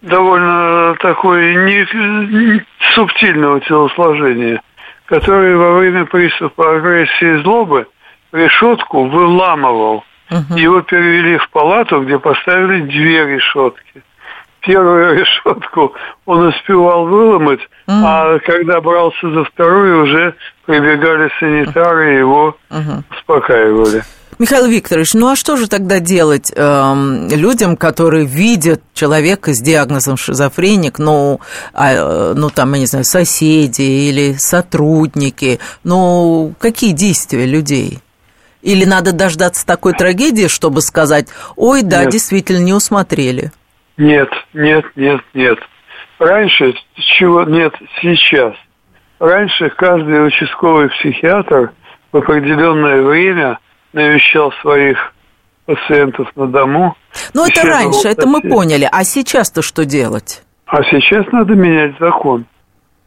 довольно 0.01 0.93
такой 0.99 1.55
не 1.55 2.65
субтильного 2.93 3.61
телосложения, 3.61 4.61
который 5.05 5.55
во 5.55 5.77
время 5.77 6.03
приступа 6.03 6.75
агрессии 6.75 7.39
и 7.39 7.43
злобы– 7.43 7.87
решетку 8.35 9.05
выламывал. 9.05 10.03
Угу. 10.31 10.57
Его 10.57 10.81
перевели 10.81 11.37
в 11.37 11.49
палату, 11.49 12.01
где 12.01 12.17
поставили 12.17 12.81
две 12.81 13.35
решетки. 13.35 14.03
Первую 14.61 15.19
решетку 15.19 15.93
он 16.25 16.47
успевал 16.47 17.05
выломать, 17.05 17.61
угу. 17.87 17.97
а 18.03 18.39
когда 18.39 18.81
брался 18.81 19.29
за 19.29 19.43
вторую, 19.43 20.03
уже 20.03 20.35
прибегали 20.65 21.31
санитары 21.39 22.15
и 22.15 22.17
его 22.19 22.57
угу. 22.69 23.03
успокаивали. 23.11 24.03
Михаил 24.37 24.67
Викторович, 24.67 25.13
ну 25.13 25.29
а 25.29 25.35
что 25.37 25.55
же 25.55 25.67
тогда 25.67 25.99
делать 26.01 26.51
э, 26.53 27.27
людям, 27.31 27.77
которые 27.77 28.25
видят 28.25 28.81
человека 28.93 29.53
с 29.53 29.61
диагнозом 29.61 30.17
шизофреник, 30.17 30.99
ну, 30.99 31.39
а, 31.73 32.33
ну 32.33 32.49
там, 32.49 32.73
я 32.73 32.79
не 32.79 32.85
знаю, 32.85 33.05
соседи 33.05 33.81
или 33.81 34.35
сотрудники, 34.37 35.59
ну, 35.85 36.53
какие 36.59 36.91
действия 36.91 37.45
людей? 37.45 38.01
Или 38.65 38.83
надо 38.83 39.13
дождаться 39.13 39.63
такой 39.63 39.93
трагедии, 39.93 40.47
чтобы 40.47 40.81
сказать, 40.81 41.27
ой, 41.55 41.83
да, 41.83 42.01
нет. 42.01 42.09
действительно, 42.09 42.63
не 42.63 42.73
усмотрели? 42.73 43.51
Нет, 43.95 44.29
нет, 44.55 44.85
нет, 44.95 45.21
нет. 45.35 45.59
Раньше, 46.17 46.73
чего 46.95 47.43
нет 47.43 47.75
сейчас. 48.01 48.55
Раньше 49.19 49.69
каждый 49.69 50.25
участковый 50.25 50.89
психиатр 50.89 51.73
в 52.11 52.17
определенное 52.17 53.03
время 53.03 53.59
навещал 53.93 54.51
своих 54.63 55.13
пациентов 55.67 56.27
на 56.35 56.47
дому. 56.47 56.97
Ну, 57.35 57.45
это 57.45 57.61
раньше, 57.61 58.07
это 58.07 58.27
мы 58.27 58.41
поняли. 58.41 58.89
А 58.91 59.03
сейчас-то 59.03 59.61
что 59.61 59.85
делать? 59.85 60.41
А 60.65 60.81
сейчас 60.85 61.27
надо 61.31 61.53
менять 61.53 61.93
закон. 61.99 62.45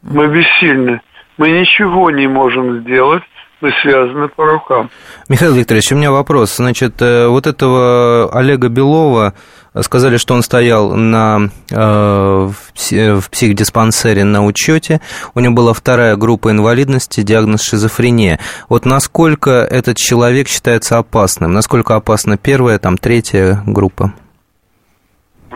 Мы 0.03 0.27
бессильны. 0.27 1.01
Мы 1.37 1.49
ничего 1.49 2.11
не 2.11 2.27
можем 2.27 2.79
сделать 2.79 3.23
мы 3.61 3.71
связаны 3.81 4.27
по 4.29 4.45
рукам. 4.45 4.89
Михаил 5.27 5.53
Викторович, 5.53 5.91
у 5.91 5.95
меня 5.95 6.11
вопрос. 6.11 6.55
Значит, 6.55 7.01
э, 7.01 7.27
вот 7.27 7.47
этого 7.47 8.29
Олега 8.33 8.69
Белова 8.69 9.33
сказали, 9.81 10.17
что 10.17 10.33
он 10.33 10.41
стоял 10.41 10.95
на, 10.95 11.49
э, 11.71 11.75
в 11.75 13.29
психдиспансере 13.29 14.23
на 14.23 14.45
учете, 14.45 15.01
у 15.35 15.39
него 15.39 15.53
была 15.53 15.73
вторая 15.73 16.15
группа 16.15 16.51
инвалидности, 16.51 17.21
диагноз 17.21 17.61
шизофрения. 17.61 18.39
Вот 18.69 18.85
насколько 18.85 19.51
этот 19.51 19.97
человек 19.97 20.47
считается 20.47 20.97
опасным? 20.97 21.51
Насколько 21.51 21.95
опасна 21.95 22.37
первая, 22.37 22.79
там, 22.79 22.97
третья 22.97 23.61
группа? 23.65 24.13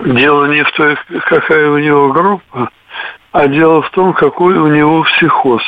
Дело 0.06 0.46
не 0.48 0.64
в 0.64 0.72
том, 0.72 0.96
какая 1.30 1.70
у 1.70 1.78
него 1.78 2.12
группа, 2.12 2.70
а 3.32 3.48
дело 3.48 3.82
в 3.82 3.90
том, 3.92 4.14
какой 4.14 4.58
у 4.58 4.68
него 4.68 5.04
психоз. 5.04 5.62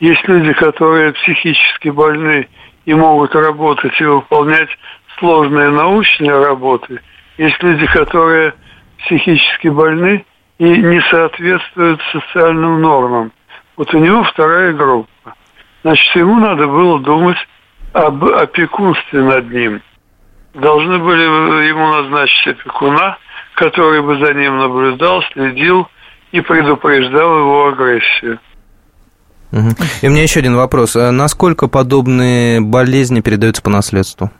Есть 0.00 0.26
люди, 0.26 0.52
которые 0.54 1.12
психически 1.12 1.90
больны 1.90 2.48
и 2.86 2.94
могут 2.94 3.34
работать 3.34 4.00
и 4.00 4.04
выполнять 4.04 4.70
сложные 5.18 5.68
научные 5.68 6.42
работы. 6.42 7.00
Есть 7.36 7.62
люди, 7.62 7.86
которые 7.86 8.54
психически 8.98 9.68
больны 9.68 10.24
и 10.58 10.64
не 10.64 11.00
соответствуют 11.10 12.00
социальным 12.12 12.80
нормам. 12.80 13.32
Вот 13.76 13.92
у 13.94 13.98
него 13.98 14.24
вторая 14.24 14.72
группа. 14.72 15.34
Значит, 15.82 16.16
ему 16.16 16.40
надо 16.40 16.66
было 16.66 16.98
думать 17.00 17.38
об 17.92 18.24
опекунстве 18.24 19.20
над 19.20 19.50
ним. 19.50 19.82
Должны 20.54 20.98
были 20.98 21.68
ему 21.68 21.86
назначить 21.92 22.46
опекуна, 22.46 23.18
который 23.54 24.00
бы 24.02 24.18
за 24.18 24.32
ним 24.32 24.58
наблюдал, 24.58 25.22
следил 25.32 25.88
и 26.32 26.40
предупреждал 26.40 27.38
его 27.38 27.68
агрессию. 27.68 28.38
И 29.52 30.06
у 30.06 30.10
меня 30.10 30.22
еще 30.22 30.40
один 30.40 30.56
вопрос. 30.56 30.96
А 30.96 31.10
насколько 31.10 31.68
подобные 31.68 32.60
болезни 32.60 33.20
передаются 33.20 33.62
по 33.62 33.70
наследству? 33.70 34.30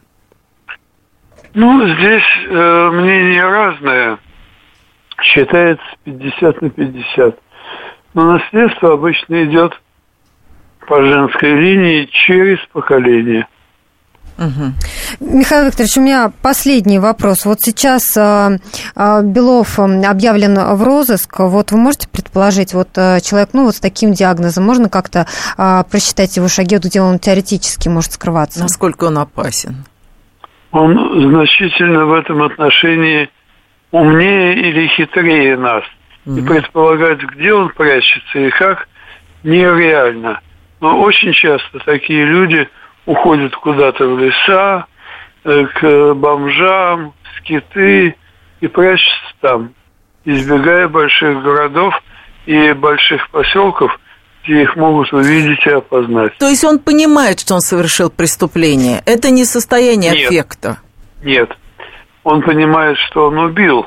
Ну, 1.55 1.85
здесь 1.97 2.23
э, 2.49 2.91
мнение 2.93 3.43
разное. 3.43 4.19
Считается 5.23 5.85
50 6.05 6.63
на 6.63 6.71
50. 6.71 7.39
Но 8.15 8.33
наследство 8.33 8.93
обычно 8.93 9.45
идет 9.45 9.81
по 10.87 11.03
женской 11.03 11.55
линии 11.55 12.09
через 12.27 12.59
поколение. 12.73 13.47
Угу. 14.41 15.37
Михаил 15.39 15.67
Викторович, 15.67 15.99
у 15.99 16.01
меня 16.01 16.33
последний 16.43 16.99
вопрос. 16.99 17.45
Вот 17.45 17.61
сейчас 17.61 18.17
э, 18.17 18.57
э, 18.97 19.23
Белов 19.23 19.79
объявлен 19.79 20.55
в 20.55 20.83
розыск. 20.83 21.41
Вот 21.41 21.73
вы 21.73 21.79
можете 21.79 22.09
предположить, 22.09 22.73
вот 22.73 22.89
э, 22.97 23.21
человек, 23.21 23.51
ну 23.53 23.67
вот 23.67 23.75
с 23.75 23.81
таким 23.81 24.15
диагнозом, 24.15 24.65
можно 24.65 24.89
как-то 24.89 25.27
э, 25.59 25.83
просчитать 25.91 26.39
его 26.39 26.49
шаги, 26.49 26.79
где 26.79 27.03
он 27.03 27.19
теоретически 27.19 27.91
может 27.91 28.13
скрываться? 28.13 28.63
Насколько 28.63 29.05
он 29.05 29.19
опасен? 29.19 29.85
Он 30.71 30.97
значительно 31.31 32.07
в 32.07 32.15
этом 32.15 32.43
отношении 32.43 33.29
умнее 33.91 34.55
или 34.55 34.87
хитрее 34.87 35.59
нас. 35.59 35.85
Угу. 36.25 36.39
И 36.39 36.43
предполагать, 36.43 37.21
где 37.35 37.53
он 37.53 37.69
прячется 37.69 38.39
и 38.39 38.49
как, 38.49 38.89
нереально. 39.43 40.41
Но 40.81 40.99
очень 40.99 41.35
часто 41.35 41.79
такие 41.85 42.25
люди– 42.25 42.67
уходят 43.11 43.55
куда-то 43.57 44.07
в 44.07 44.19
леса, 44.21 44.87
э, 45.45 45.67
к 45.67 46.15
бомжам, 46.15 47.13
скиты 47.39 48.15
и 48.61 48.69
прячутся 48.69 49.35
там, 49.41 49.75
избегая 50.25 50.87
больших 50.87 51.43
городов 51.43 51.95
и 52.47 52.73
больших 52.73 53.29
поселков, 53.31 53.99
где 54.45 54.63
их 54.63 54.77
могут 54.77 55.13
увидеть 55.13 55.67
и 55.67 55.71
опознать. 55.71 56.39
То 56.39 56.49
есть 56.49 56.65
он 56.65 56.79
понимает, 56.79 57.41
что 57.41 57.55
он 57.55 57.61
совершил 57.61 58.11
преступление. 58.11 59.03
Это 59.07 59.31
не 59.31 59.45
состояние 59.45 60.13
нет, 60.13 60.27
аффекта. 60.27 60.79
Нет. 61.23 61.51
Он 62.23 62.43
понимает, 62.43 62.97
что 63.09 63.27
он 63.27 63.39
убил, 63.39 63.87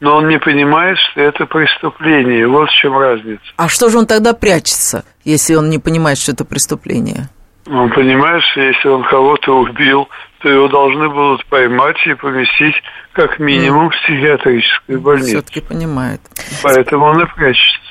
но 0.00 0.16
он 0.16 0.28
не 0.28 0.38
понимает, 0.38 0.98
что 0.98 1.22
это 1.22 1.46
преступление. 1.46 2.46
Вот 2.46 2.68
в 2.68 2.74
чем 2.74 2.98
разница. 2.98 3.42
А 3.56 3.68
что 3.68 3.88
же 3.88 3.98
он 3.98 4.06
тогда 4.06 4.34
прячется, 4.34 5.04
если 5.24 5.54
он 5.54 5.70
не 5.70 5.78
понимает, 5.78 6.18
что 6.18 6.32
это 6.32 6.44
преступление? 6.44 7.28
Ну, 7.70 7.88
понимаешь, 7.90 8.44
если 8.56 8.88
он 8.88 9.04
кого-то 9.04 9.58
убил, 9.58 10.08
то 10.40 10.48
его 10.48 10.68
должны 10.68 11.08
будут 11.10 11.44
поймать 11.46 11.96
и 12.06 12.14
поместить 12.14 12.74
как 13.12 13.38
минимум 13.38 13.90
в 13.90 13.92
психиатрическую 13.92 15.00
больницу. 15.00 15.28
Все-таки 15.28 15.60
понимает. 15.60 16.20
Поэтому 16.62 17.04
он 17.04 17.20
и 17.20 17.26
прячется. 17.26 17.88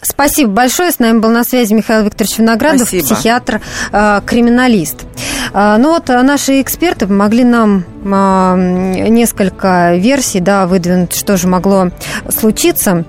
Спасибо 0.00 0.52
большое. 0.52 0.92
С 0.92 0.98
нами 0.98 1.18
был 1.18 1.30
на 1.30 1.44
связи 1.44 1.74
Михаил 1.74 2.04
Викторович 2.04 2.38
Виноградов, 2.38 2.88
Спасибо. 2.88 3.02
психиатр, 3.02 3.60
э, 3.92 4.20
криминалист. 4.24 5.04
Э, 5.52 5.76
ну 5.78 5.90
вот 5.90 6.08
э, 6.08 6.22
наши 6.22 6.60
эксперты 6.60 7.06
помогли 7.06 7.44
нам 7.44 7.84
несколько 8.04 9.94
версий 9.96 10.40
да, 10.40 10.66
выдвинуть, 10.66 11.14
что 11.14 11.36
же 11.36 11.48
могло 11.48 11.90
случиться. 12.30 13.04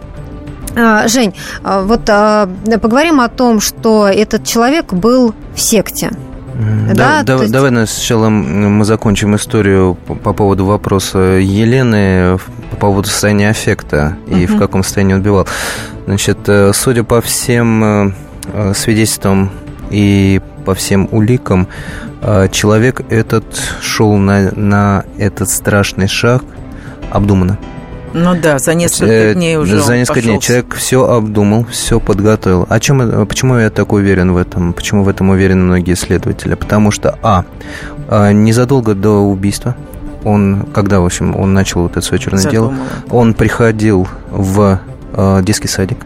А, 0.75 1.07
Жень, 1.07 1.33
а, 1.63 1.81
вот 1.83 2.01
а, 2.09 2.49
поговорим 2.81 3.21
о 3.21 3.29
том, 3.29 3.59
что 3.59 4.07
этот 4.07 4.45
человек 4.45 4.93
был 4.93 5.33
в 5.55 5.59
секте. 5.59 6.11
Да, 6.93 7.23
да, 7.23 7.35
есть... 7.35 7.51
Давай 7.51 7.71
сначала 7.87 8.29
мы 8.29 8.85
закончим 8.85 9.35
историю 9.35 9.97
по, 10.05 10.13
по 10.13 10.33
поводу 10.33 10.65
вопроса 10.65 11.19
Елены 11.19 12.37
по 12.69 12.77
поводу 12.77 13.07
состояния 13.07 13.49
аффекта 13.49 14.17
и 14.27 14.31
uh-huh. 14.31 14.55
в 14.55 14.59
каком 14.59 14.83
состоянии 14.83 15.13
он 15.13 15.21
убивал. 15.21 15.47
Значит, 16.05 16.37
э, 16.47 16.71
судя 16.73 17.03
по 17.03 17.21
всем 17.21 17.83
э, 17.83 18.11
э, 18.53 18.73
свидетельствам 18.73 19.51
и 19.89 20.41
по 20.65 20.73
всем 20.73 21.09
уликам, 21.11 21.67
человек 22.51 23.01
этот 23.09 23.43
шел 23.81 24.15
на, 24.15 24.49
на 24.55 25.03
этот 25.17 25.49
страшный 25.49 26.07
шаг 26.07 26.41
обдуманно. 27.11 27.57
Ну 28.13 28.39
да, 28.39 28.59
за 28.59 28.75
несколько 28.75 29.11
э, 29.11 29.33
дней 29.33 29.57
уже. 29.57 29.81
За 29.81 29.97
несколько 29.97 30.21
дней 30.21 30.39
человек 30.39 30.75
все 30.75 31.09
обдумал, 31.09 31.65
все 31.65 31.99
подготовил. 31.99 32.65
О 32.69 32.79
чем, 32.79 33.25
почему 33.27 33.57
я 33.57 33.69
так 33.69 33.91
уверен 33.91 34.31
в 34.33 34.37
этом? 34.37 34.73
Почему 34.73 35.03
в 35.03 35.09
этом 35.09 35.29
уверены 35.29 35.63
многие 35.63 35.93
исследователи? 35.93 36.53
Потому 36.53 36.91
что, 36.91 37.17
а, 37.23 37.45
а 38.07 38.31
незадолго 38.31 38.93
до 38.93 39.19
убийства, 39.19 39.75
он, 40.23 40.65
когда, 40.73 40.99
в 40.99 41.05
общем, 41.05 41.35
он 41.35 41.53
начал 41.53 41.81
вот 41.81 41.91
это 41.93 42.01
свое 42.01 42.21
черное 42.21 42.45
дело, 42.49 42.73
он 43.09 43.33
приходил 43.33 44.07
в 44.29 44.79
э, 45.13 45.41
детский 45.43 45.67
садик 45.67 45.97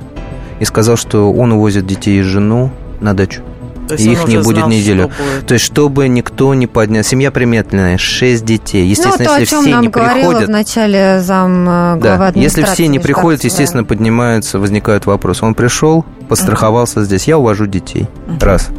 и 0.60 0.66
сказал, 0.66 0.96
что 0.96 1.32
он 1.32 1.52
увозит 1.52 1.86
детей 1.86 2.20
и 2.20 2.24
жену 2.24 2.72
на 3.00 3.14
дачу. 3.14 3.42
То 3.88 3.94
есть 3.94 4.06
их 4.06 4.28
не 4.28 4.38
будет 4.38 4.58
знал, 4.58 4.70
неделю. 4.70 5.04
Будет. 5.04 5.48
То 5.48 5.54
есть, 5.54 5.66
чтобы 5.66 6.08
никто 6.08 6.54
не 6.54 6.68
поднял. 6.68 7.04
Семья 7.04 7.32
приметная, 7.32 7.98
шесть 7.98 8.46
детей. 8.46 8.84
Ну, 8.84 8.90
естественно, 8.90 9.18
ну, 9.20 9.26
то, 9.26 9.40
если 9.40 9.44
о 9.44 9.58
чем 9.58 9.62
все 9.62 9.72
нам 9.72 9.82
не 9.82 9.90
приходят... 9.90 10.48
в 10.48 10.52
начале 10.52 11.20
зам 11.22 11.70
э, 11.70 12.00
да, 12.02 12.32
Если 12.36 12.64
все 12.64 12.88
не 12.88 13.00
приходят, 13.00 13.44
естественно, 13.44 13.84
да. 13.84 13.88
поднимаются, 13.88 14.60
возникают 14.60 15.06
вопросы. 15.06 15.46
Он 15.46 15.56
пришел, 15.56 16.06
постраховался 16.28 17.00
uh-huh. 17.00 17.06
здесь, 17.06 17.28
я 17.28 17.38
увожу 17.38 17.66
детей. 17.66 18.08
Uh-huh. 18.28 18.44
Раз. 18.44 18.70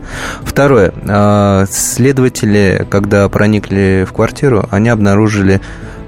Второе. 0.42 0.92
А, 1.08 1.66
следователи, 1.70 2.86
когда 2.90 3.28
проникли 3.28 4.06
в 4.08 4.12
квартиру, 4.12 4.66
они 4.70 4.88
обнаружили 4.88 5.60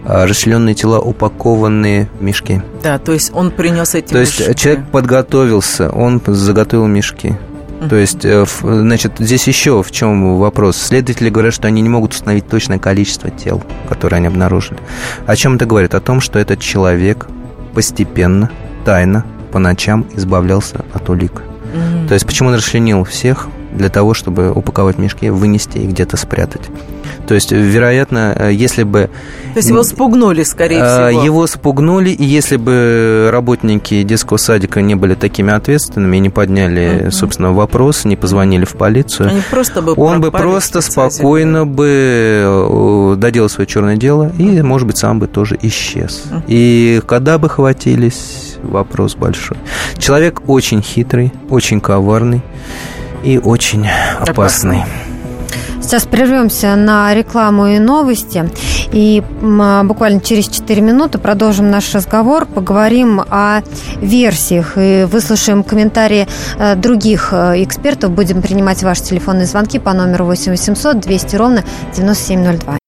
а, 0.05 0.27
расчлененные 0.27 0.75
тела, 0.75 0.99
упакованные 0.99 2.09
в 2.19 2.23
мешки. 2.23 2.63
Да, 2.83 2.99
то 2.99 3.13
есть 3.13 3.31
он 3.35 3.51
принес 3.51 3.95
эти 3.95 4.13
То 4.13 4.21
мешки. 4.21 4.45
есть 4.45 4.59
человек 4.59 4.87
подготовился, 4.91 5.91
он 5.91 6.23
заготовил 6.27 6.87
мешки. 6.87 7.37
То 7.88 7.97
есть, 7.97 8.25
э, 8.25 8.45
значит, 8.62 9.14
здесь 9.19 9.47
еще 9.49 9.83
в 9.83 9.90
чем 9.90 10.38
вопрос. 10.38 10.77
Следователи 10.77 11.31
говорят, 11.31 11.55
что 11.55 11.69
они 11.69 11.81
не 11.81 11.88
могут 11.88 12.12
установить 12.12 12.49
точное 12.49 12.79
количество 12.79 13.31
тел, 13.31 13.62
которые 13.88 14.19
они 14.19 14.27
обнаружили. 14.27 14.79
О 15.27 15.37
чем 15.37 15.57
это 15.57 15.66
говорит? 15.66 15.95
О 15.95 16.01
том, 16.01 16.21
что 16.21 16.38
этот 16.38 16.61
человек 16.61 17.27
постепенно, 17.75 18.51
тайно, 18.85 19.25
по 19.53 19.59
ночам 19.59 20.07
избавлялся 20.14 20.85
от 20.93 21.09
улик. 21.09 21.43
Mm-hmm. 21.73 22.09
То 22.09 22.14
есть, 22.14 22.27
почему 22.27 22.51
он 22.51 22.55
расчленил 22.55 23.05
всех? 23.05 23.49
Для 23.73 23.89
того, 23.89 24.15
чтобы 24.15 24.51
упаковать 24.53 24.99
мешки, 24.99 25.31
вынести 25.31 25.79
и 25.79 25.87
где-то 25.87 26.17
спрятать. 26.17 26.63
То 27.27 27.35
есть, 27.35 27.53
вероятно, 27.53 28.35
э, 28.37 28.53
если 28.53 28.83
бы... 28.83 29.09
То 29.53 29.59
есть 29.59 29.69
его 29.69 29.83
спугнули, 29.83 30.43
скорее 30.43 30.81
э, 30.81 31.11
всего. 31.11 31.23
Его 31.23 31.47
спугнули, 31.47 32.11
и 32.11 32.25
если 32.25 32.57
бы 32.57 33.29
работники 33.31 34.03
детского 34.03 34.37
садика 34.37 34.83
не 34.83 34.95
были 34.95 35.15
такими 35.15 35.53
ответственными 35.53 36.17
и 36.17 36.21
не 36.21 36.31
подняли, 36.31 37.03
угу. 37.05 37.11
собственно, 37.13 37.53
вопрос, 37.53 38.05
не 38.05 38.17
позвонили 38.17 38.65
в 38.65 38.73
полицию, 38.73 39.29
Они 39.29 39.43
просто 39.49 39.83
бы 39.83 39.95
он 39.97 40.21
бы 40.21 40.31
просто 40.31 40.81
спокойно 40.81 41.67
бы 41.67 42.43
э, 42.43 43.15
доделал 43.17 43.49
свое 43.49 43.67
черное 43.67 43.97
дело 43.97 44.33
и, 44.39 44.63
может 44.63 44.87
быть, 44.87 44.99
сам 44.99 45.19
бы 45.21 45.27
тоже 45.27 45.59
исчез. 45.63 46.25
Угу. 46.31 46.43
И 46.49 47.01
когда 47.07 47.39
бы 47.39 47.49
хватились, 47.49 48.57
вопрос 48.63 49.15
большой. 49.15 49.57
Человек 49.99 50.43
очень 50.49 50.83
хитрый, 50.83 51.33
очень 51.49 51.81
коварный 51.81 52.43
и 53.23 53.39
очень 53.39 53.87
опасный. 54.21 54.85
Сейчас 55.91 56.05
прервемся 56.05 56.77
на 56.77 57.13
рекламу 57.15 57.67
и 57.67 57.81
новости. 57.81 58.49
И 58.93 59.23
буквально 59.41 60.21
через 60.21 60.49
4 60.49 60.81
минуты 60.81 61.19
продолжим 61.19 61.69
наш 61.71 61.93
разговор. 61.95 62.47
Поговорим 62.47 63.21
о 63.29 63.63
версиях 64.01 64.75
и 64.77 65.05
выслушаем 65.11 65.65
комментарии 65.65 66.29
э, 66.59 66.77
других 66.77 67.31
э, 67.33 67.65
экспертов. 67.65 68.13
Будем 68.13 68.41
принимать 68.41 68.85
ваши 68.85 69.03
телефонные 69.03 69.47
звонки 69.47 69.81
по 69.81 69.93
номеру 69.93 70.27
8 70.27 70.53
800 70.53 71.01
200 71.01 71.37
ровно 71.37 71.65
9702. 71.97 72.79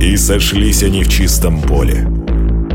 И 0.00 0.16
сошлись 0.16 0.84
они 0.84 1.02
в 1.02 1.08
чистом 1.08 1.60
поле. 1.60 2.06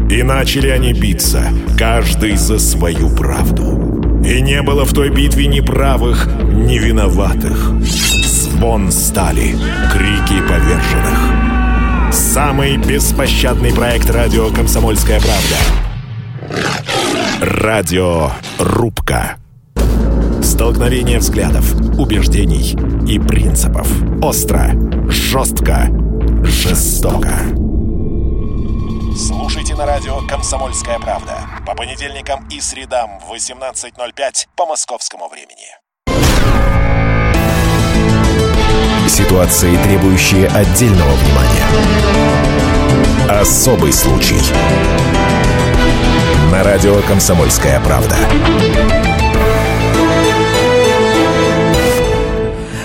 И 0.10 0.24
начали 0.24 0.67
они 0.67 0.91
биться, 0.91 1.43
каждый 1.78 2.36
за 2.36 2.60
свою 2.60 3.10
правду. 3.15 3.80
И 4.23 4.41
не 4.41 4.62
было 4.62 4.86
в 4.86 4.93
той 4.93 5.10
битве 5.10 5.47
ни 5.47 5.60
правых, 5.62 6.27
ни 6.51 6.77
виноватых. 6.77 7.71
Звон 7.81 8.91
стали, 8.91 9.55
крики 9.91 10.39
поверженных. 10.47 12.13
Самый 12.13 12.77
беспощадный 12.77 13.73
проект 13.73 14.10
радио 14.10 14.49
«Комсомольская 14.49 15.19
правда». 15.19 15.57
Радио 17.41 18.31
«Рубка». 18.60 19.38
Столкновение 20.43 21.19
взглядов, 21.19 21.73
убеждений 21.97 22.75
и 23.07 23.17
принципов. 23.17 23.88
Остро, 24.21 24.71
жестко, 25.10 25.89
жестоко. 26.43 27.34
Слушайте 29.15 29.61
на 29.81 29.87
радио 29.87 30.21
«Комсомольская 30.27 30.99
правда» 30.99 31.49
по 31.65 31.73
понедельникам 31.73 32.47
и 32.49 32.61
средам 32.61 33.19
в 33.19 33.33
18.05 33.33 34.45
по 34.55 34.67
московскому 34.67 35.27
времени. 35.27 35.75
Ситуации, 39.09 39.75
требующие 39.77 40.47
отдельного 40.49 41.13
внимания. 41.13 41.65
Особый 43.27 43.91
случай. 43.91 44.39
На 46.51 46.61
радио 46.61 47.01
«Комсомольская 47.07 47.79
правда». 47.79 48.17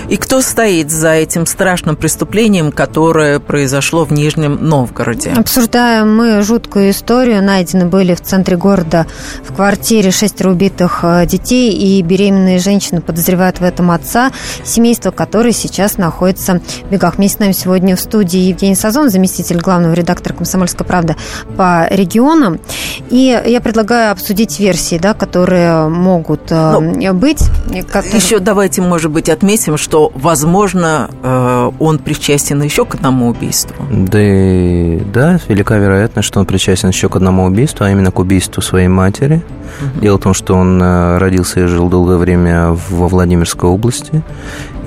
И 0.09 0.15
кто 0.15 0.39
стоит 0.39 0.89
за 0.89 1.11
этим 1.11 1.45
страшным 1.45 1.97
преступлением, 1.97 2.71
которое 2.71 3.41
произошло 3.41 4.05
в 4.05 4.13
Нижнем 4.13 4.57
Новгороде? 4.61 5.33
Обсуждаем 5.35 6.15
мы 6.15 6.41
жуткую 6.43 6.91
историю. 6.91 7.43
Найдены 7.43 7.87
были 7.87 8.13
в 8.13 8.21
центре 8.21 8.55
города 8.55 9.05
в 9.43 9.53
квартире 9.53 10.11
шестеро 10.11 10.51
убитых 10.51 10.99
э, 11.03 11.25
детей 11.25 11.73
и 11.73 12.01
беременные 12.01 12.59
женщины 12.59 13.01
подозревают 13.01 13.59
в 13.59 13.63
этом 13.63 13.91
отца, 13.91 14.31
семейство 14.63 15.11
которое 15.11 15.51
сейчас 15.51 15.97
находится 15.97 16.61
в 16.85 16.89
бегах. 16.89 17.17
Вместе 17.17 17.37
с 17.37 17.39
нами 17.39 17.51
сегодня 17.51 17.97
в 17.97 17.99
студии 17.99 18.39
Евгений 18.39 18.75
Сазон, 18.75 19.09
заместитель 19.09 19.57
главного 19.57 19.91
редактора 19.91 20.35
«Комсомольской 20.35 20.85
правды» 20.85 21.17
по 21.57 21.85
регионам. 21.89 22.61
И 23.09 23.41
я 23.45 23.59
предлагаю 23.59 24.13
обсудить 24.13 24.57
версии, 24.57 24.97
да, 24.97 25.13
которые 25.13 25.89
могут 25.89 26.49
э, 26.49 26.79
ну, 26.79 27.13
быть. 27.13 27.43
Которые... 27.91 28.15
Еще 28.15 28.39
давайте, 28.39 28.81
может 28.81 29.11
быть, 29.11 29.27
отметим, 29.27 29.75
что 29.75 29.96
что, 29.97 30.11
возможно, 30.13 31.09
э, 31.23 31.71
он 31.79 31.97
причастен 31.97 32.61
еще 32.61 32.85
к 32.85 32.93
одному 32.95 33.29
убийству. 33.29 33.75
Да, 33.91 34.19
и, 34.21 35.01
да, 35.11 35.39
велика 35.47 35.77
вероятность, 35.77 36.27
что 36.27 36.39
он 36.39 36.45
причастен 36.45 36.89
еще 36.89 37.09
к 37.09 37.15
одному 37.15 37.45
убийству, 37.45 37.83
а 37.83 37.89
именно 37.89 38.11
к 38.11 38.19
убийству 38.19 38.61
своей 38.61 38.89
матери. 38.89 39.41
Угу. 39.81 40.01
Дело 40.01 40.17
в 40.17 40.21
том, 40.21 40.33
что 40.35 40.53
он 40.53 40.79
э, 40.79 41.17
родился 41.17 41.61
и 41.61 41.65
жил 41.65 41.89
долгое 41.89 42.17
время 42.17 42.77
во 42.89 43.07
Владимирской 43.07 43.67
области. 43.67 44.21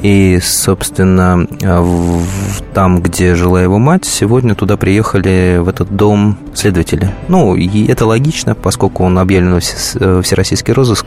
И, 0.02 0.38
собственно, 0.42 1.46
э, 1.60 2.22
там, 2.72 3.02
где 3.02 3.34
жила 3.34 3.62
его 3.62 3.78
мать, 3.78 4.06
сегодня 4.06 4.54
туда 4.54 4.76
приехали 4.76 5.58
в 5.60 5.68
этот 5.68 5.94
дом 5.94 6.38
следователи. 6.54 7.10
Ну, 7.28 7.54
и 7.54 7.86
это 7.86 8.06
логично, 8.06 8.54
поскольку 8.54 9.04
он 9.04 9.18
объявлен 9.18 9.60
в 9.60 10.22
всероссийский 10.22 10.72
розыск. 10.72 11.06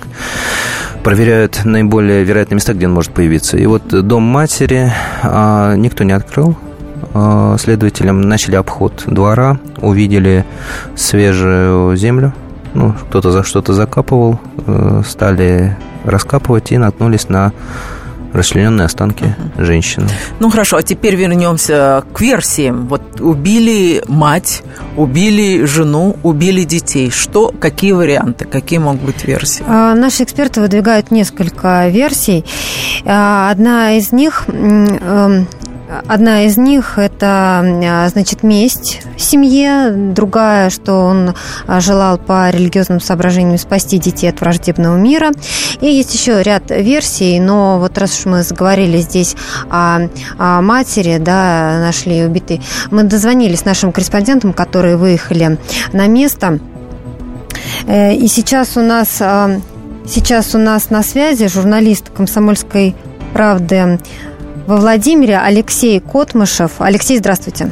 Проверяют 1.04 1.66
наиболее 1.66 2.24
вероятные 2.24 2.56
места, 2.56 2.74
где 2.74 2.88
он 2.88 2.94
может 2.94 3.14
появиться. 3.14 3.58
И 3.58 3.66
вот 3.66 3.88
дом 3.88 4.24
матери 4.24 4.92
а, 5.24 5.76
никто 5.76 6.04
не 6.04 6.14
открыл. 6.14 6.56
А, 7.14 7.58
следователям 7.60 8.22
начали 8.22 8.56
обход 8.56 9.04
двора, 9.08 9.58
увидели 9.82 10.46
свежую 10.96 11.96
землю, 11.98 12.34
ну, 12.74 12.94
кто-то 12.94 13.32
за 13.32 13.44
что-то 13.44 13.74
закапывал, 13.74 14.40
э, 14.66 15.02
стали 15.08 15.78
раскапывать 16.04 16.72
и 16.72 16.78
наткнулись 16.78 17.30
на 17.30 17.54
расчлененные 18.34 18.86
останки 18.86 19.24
uh-huh. 19.24 19.66
женщины. 19.66 20.08
Ну 20.40 20.50
хорошо, 20.50 20.78
а 20.78 20.84
теперь 20.84 21.16
вернемся 21.16 22.04
к 22.14 22.20
версиям. 22.22 22.88
Вот 22.88 23.22
убили 23.22 24.04
мать, 24.08 24.64
убили 24.98 25.66
жену, 25.66 26.18
убили 26.24 26.64
детей. 26.64 27.12
Что, 27.12 27.54
какие 27.58 27.92
варианты, 27.94 28.46
какие 28.46 28.80
могут 28.80 29.02
быть 29.02 29.24
версии? 29.24 29.64
А, 29.68 29.94
наши 29.96 30.24
эксперты 30.24 30.62
выдвигают 30.62 31.12
несколько 31.12 31.88
версий. 31.88 32.44
А, 33.06 33.52
одна 33.52 33.94
из 33.98 34.12
них 34.12 34.46
эм, 34.48 35.48
Одна 36.08 36.46
из 36.46 36.58
них– 36.58 36.94
это, 36.98 37.62
а, 37.64 38.10
значит, 38.10 38.42
месть 38.42 39.02
семье, 39.18 39.92
другая, 39.92 40.70
что 40.70 40.94
он 40.94 41.36
а, 41.68 41.80
желал 41.80 42.18
по 42.18 42.50
религиозным 42.50 43.00
соображениям 43.00 43.58
спасти 43.58 44.00
детей 44.00 44.30
от 44.30 44.42
враждебного 44.42 44.98
мира. 44.98 45.32
И 45.82 45.88
есть 45.88 46.14
еще 46.14 46.42
ряд 46.42 46.70
версий, 46.70 47.40
но 47.40 47.80
вот 47.80 47.98
раз 47.98 48.20
уж 48.20 48.26
мы 48.26 48.44
заговорили 48.44 48.98
здесь 49.00 49.36
о, 49.70 50.08
о 50.40 50.62
матери, 50.62 51.18
да, 51.20 51.80
нашли 51.80 52.26
убитой, 52.26 52.62
мы 52.90 53.04
дозвонились 53.04 53.66
нашим 53.66 53.92
корреспондентам, 53.92 54.54
которые 54.54 54.98
выехали 54.98 55.60
на 55.92 56.08
место. 56.08 56.60
Э, 57.88 58.14
и 58.16 58.28
сейчас 58.28 58.78
у 58.78 58.82
нас, 58.82 59.18
а, 59.22 59.60
сейчас 60.08 60.56
у 60.56 60.58
нас 60.58 60.90
на 60.90 61.04
связи 61.04 61.48
журналист 61.48 62.10
«Комсомольской 62.10 62.96
правды» 63.34 64.00
во 64.68 64.78
Владимире 64.78 65.38
Алексей 65.40 66.00
Котмышев. 66.00 66.80
Алексей, 66.80 67.18
здравствуйте. 67.18 67.72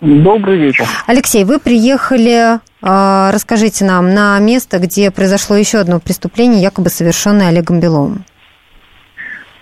Добрый 0.00 0.58
вечер. 0.58 0.86
Алексей, 1.06 1.44
вы 1.44 1.58
приехали, 1.58 2.60
а, 2.82 3.32
расскажите 3.32 3.84
нам, 3.84 4.12
на 4.12 4.38
место, 4.38 4.78
где 4.78 5.10
произошло 5.10 5.56
еще 5.56 5.78
одно 5.78 5.98
преступление, 5.98 6.60
якобы 6.62 6.90
совершенное 6.90 7.48
Олегом 7.48 7.80
Беловым. 7.80 8.24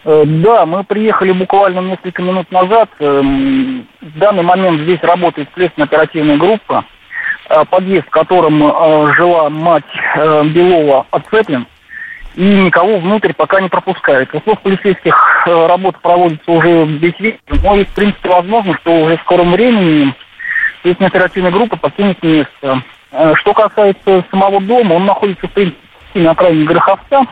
Э, 0.04 0.24
да, 0.26 0.66
мы 0.66 0.82
приехали 0.82 1.30
буквально 1.30 1.80
несколько 1.80 2.22
минут 2.22 2.50
назад. 2.50 2.90
Эм, 2.98 3.86
в 4.00 4.18
данный 4.18 4.42
момент 4.42 4.80
здесь 4.80 5.00
работает 5.02 5.48
следственная 5.54 5.86
оперативная 5.86 6.36
группа, 6.36 6.84
э, 7.48 7.64
подъезд, 7.70 8.08
в 8.08 8.10
котором 8.10 8.62
э, 8.64 9.14
жила 9.14 9.48
мать 9.48 9.84
Белова, 10.16 11.06
отцеплен 11.12 11.66
и 12.34 12.42
никого 12.42 12.98
внутрь 12.98 13.32
пока 13.34 13.60
не 13.60 13.68
пропускают. 13.68 14.32
Из 14.34 14.42
слов 14.42 14.60
полицейских 14.60 15.14
э, 15.46 15.66
работа 15.66 15.98
проводится 16.00 16.50
уже 16.50 16.84
весь 16.86 17.18
вечер, 17.20 17.40
но 17.62 17.76
и, 17.76 17.84
в 17.84 17.88
принципе, 17.88 18.28
возможно, 18.28 18.76
что 18.78 18.90
уже 18.90 19.16
в 19.16 19.20
скором 19.20 19.52
времени 19.52 20.14
следственная 20.82 21.10
оперативная 21.10 21.50
группа 21.50 21.76
покинет 21.76 22.22
место. 22.22 22.82
Э, 23.12 23.34
что 23.36 23.52
касается 23.52 24.24
самого 24.30 24.60
дома, 24.60 24.94
он 24.94 25.04
находится, 25.04 25.46
в 25.46 25.50
принципе, 25.50 25.78
на 26.14 26.30
окраине 26.30 26.64
Гороховца. 26.64 27.26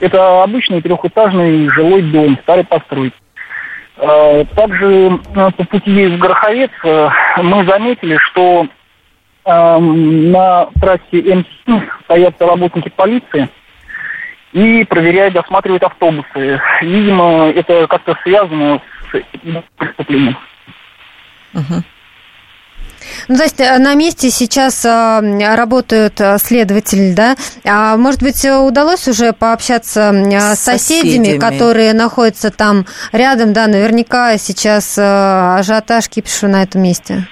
Это 0.00 0.42
обычный 0.42 0.80
трехэтажный 0.80 1.68
жилой 1.68 2.02
дом 2.02 2.38
старой 2.42 2.64
постройки. 2.64 3.16
Э, 3.98 4.44
также 4.56 5.20
по 5.34 5.64
пути 5.64 6.06
в 6.06 6.18
Гороховец 6.18 6.70
мы 7.36 7.64
заметили, 7.66 8.16
что 8.18 8.66
на 9.44 10.66
трассе 10.80 11.02
М7 11.20 11.82
стоят 12.04 12.40
работники 12.40 12.88
полиции– 12.88 13.48
и 14.52 14.84
проверяют, 14.84 15.36
осматривают 15.36 15.82
автобусы. 15.82 16.60
Видимо, 16.82 17.50
это 17.50 17.86
как-то 17.86 18.16
связано 18.22 18.80
с 19.12 19.64
преступлением. 19.76 20.36
Угу. 21.54 21.82
Ну, 23.28 23.36
то 23.36 23.42
есть 23.42 23.60
э, 23.60 23.78
на 23.78 23.94
месте 23.94 24.30
сейчас 24.30 24.84
э, 24.84 25.54
работают 25.54 26.20
э, 26.20 26.38
следователи, 26.38 27.12
да? 27.12 27.34
А 27.64 27.96
может 27.96 28.22
быть, 28.22 28.44
удалось 28.44 29.08
уже 29.08 29.32
пообщаться 29.32 30.12
с 30.12 30.58
соседями, 30.58 31.24
соседями, 31.24 31.38
которые 31.38 31.94
находятся 31.94 32.50
там 32.50 32.86
рядом, 33.12 33.52
да? 33.52 33.66
Наверняка 33.66 34.36
сейчас 34.38 34.98
ажиотаж 34.98 36.08
кипишу 36.08 36.48
на 36.48 36.62
этом 36.62 36.82
месте. 36.82 37.26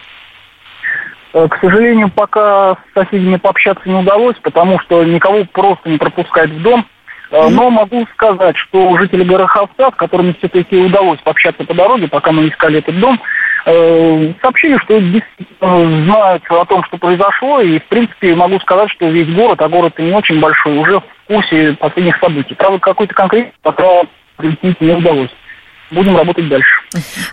К 1.32 1.58
сожалению, 1.60 2.10
пока 2.10 2.74
с 2.74 2.94
соседями 2.94 3.36
пообщаться 3.36 3.88
не 3.88 3.94
удалось, 3.94 4.36
потому 4.42 4.80
что 4.80 5.04
никого 5.04 5.44
просто 5.44 5.88
не 5.88 5.96
пропускают 5.96 6.50
в 6.50 6.62
дом. 6.62 6.86
Но 7.30 7.70
могу 7.70 8.06
сказать, 8.14 8.56
что 8.56 8.96
жители 8.98 9.24
Гороховца, 9.24 9.90
с 9.90 9.94
которыми 9.94 10.34
все-таки 10.38 10.76
удалось 10.76 11.20
пообщаться 11.20 11.64
по 11.64 11.74
дороге, 11.74 12.08
пока 12.08 12.32
мы 12.32 12.48
искали 12.48 12.78
этот 12.78 12.98
дом, 12.98 13.20
Э, 13.66 14.32
сообщили, 14.40 14.78
что 14.78 14.98
действительно 14.98 16.04
знают 16.04 16.42
о 16.48 16.64
том, 16.64 16.82
что 16.84 16.96
произошло, 16.96 17.60
и, 17.60 17.78
в 17.78 17.84
принципе, 17.84 18.34
могу 18.34 18.58
сказать, 18.60 18.90
что 18.90 19.08
весь 19.08 19.28
город, 19.34 19.60
а 19.60 19.68
город 19.68 19.98
не 19.98 20.12
очень 20.12 20.40
большой, 20.40 20.78
уже 20.78 21.00
в 21.00 21.04
курсе 21.26 21.76
последних 21.78 22.16
событий. 22.18 22.54
Правда, 22.54 22.78
какой-то 22.78 23.14
конкретный 23.14 23.52
пока 23.62 24.02
прояснить 24.36 24.80
не 24.80 24.92
удалось 24.92 25.30
будем 25.90 26.16
работать 26.16 26.48
дальше. 26.48 26.68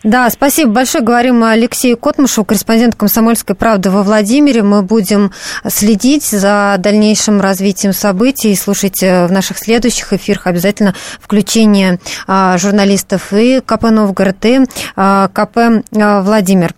Да, 0.04 0.30
спасибо 0.30 0.72
большое. 0.72 1.04
Говорим 1.04 1.44
Алексею 1.44 1.98
Котмашу, 1.98 2.44
корреспондент 2.46 2.96
«Комсомольской 2.96 3.56
правды» 3.56 3.90
во 3.90 4.04
Владимире. 4.04 4.64
Мы 4.64 4.84
будем 4.84 5.32
следить 5.68 6.24
за 6.24 6.76
дальнейшим 6.80 7.42
развитием 7.42 7.94
событий 7.94 8.52
и 8.52 8.56
слушать 8.56 9.02
э, 9.02 9.28
в 9.28 9.32
наших 9.32 9.58
следующих 9.58 10.14
эфирах 10.14 10.48
обязательно 10.48 10.94
включение 11.20 12.00
а, 12.28 12.58
журналистов 12.58 13.34
и 13.34 13.62
КП 13.66 13.84
«Новгород», 13.84 14.46
и 14.46 14.60
а, 14.96 15.28
КП 15.30 15.84
а, 15.96 16.22
«Владимир». 16.22 16.74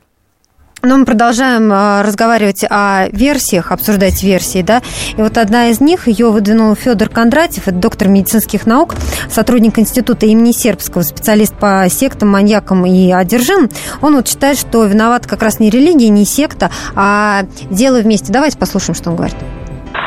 Но 0.82 0.98
мы 0.98 1.06
продолжаем 1.06 1.70
а, 1.74 2.04
разговаривать 2.04 2.64
о 2.70 3.08
версиях, 3.12 3.74
обсуждать 3.74 4.24
версии, 4.24 4.62
да. 4.62 4.82
И 5.18 5.22
вот 5.22 5.38
одна 5.38 5.70
из 5.70 5.82
них, 5.82 6.08
ее 6.08 6.30
выдвинул 6.30 6.74
Федор 6.74 7.10
Кондратьев, 7.10 7.68
это 7.68 7.76
доктор 7.76 8.08
медицинских 8.08 8.66
наук, 8.66 8.94
сотрудник 9.30 9.78
института 9.78 10.26
имени 10.26 10.54
Сербского, 10.54 11.02
специалист 11.02 11.54
по 11.54 11.86
сектам, 11.90 12.30
маньякам 12.30 12.86
и 12.86 13.12
одержим. 13.12 13.70
Он 14.02 14.16
вот 14.16 14.30
считает, 14.30 14.58
что 14.58 14.86
виноват 14.86 15.28
как 15.28 15.44
раз 15.44 15.60
не 15.60 15.70
религия, 15.70 16.08
не 16.08 16.24
секта, 16.24 16.70
а 16.96 17.42
дело 17.70 18.00
вместе. 18.00 18.32
Давайте 18.32 18.58
послушаем, 18.58 18.96
что 18.96 19.10
он 19.10 19.18
говорит. 19.18 19.38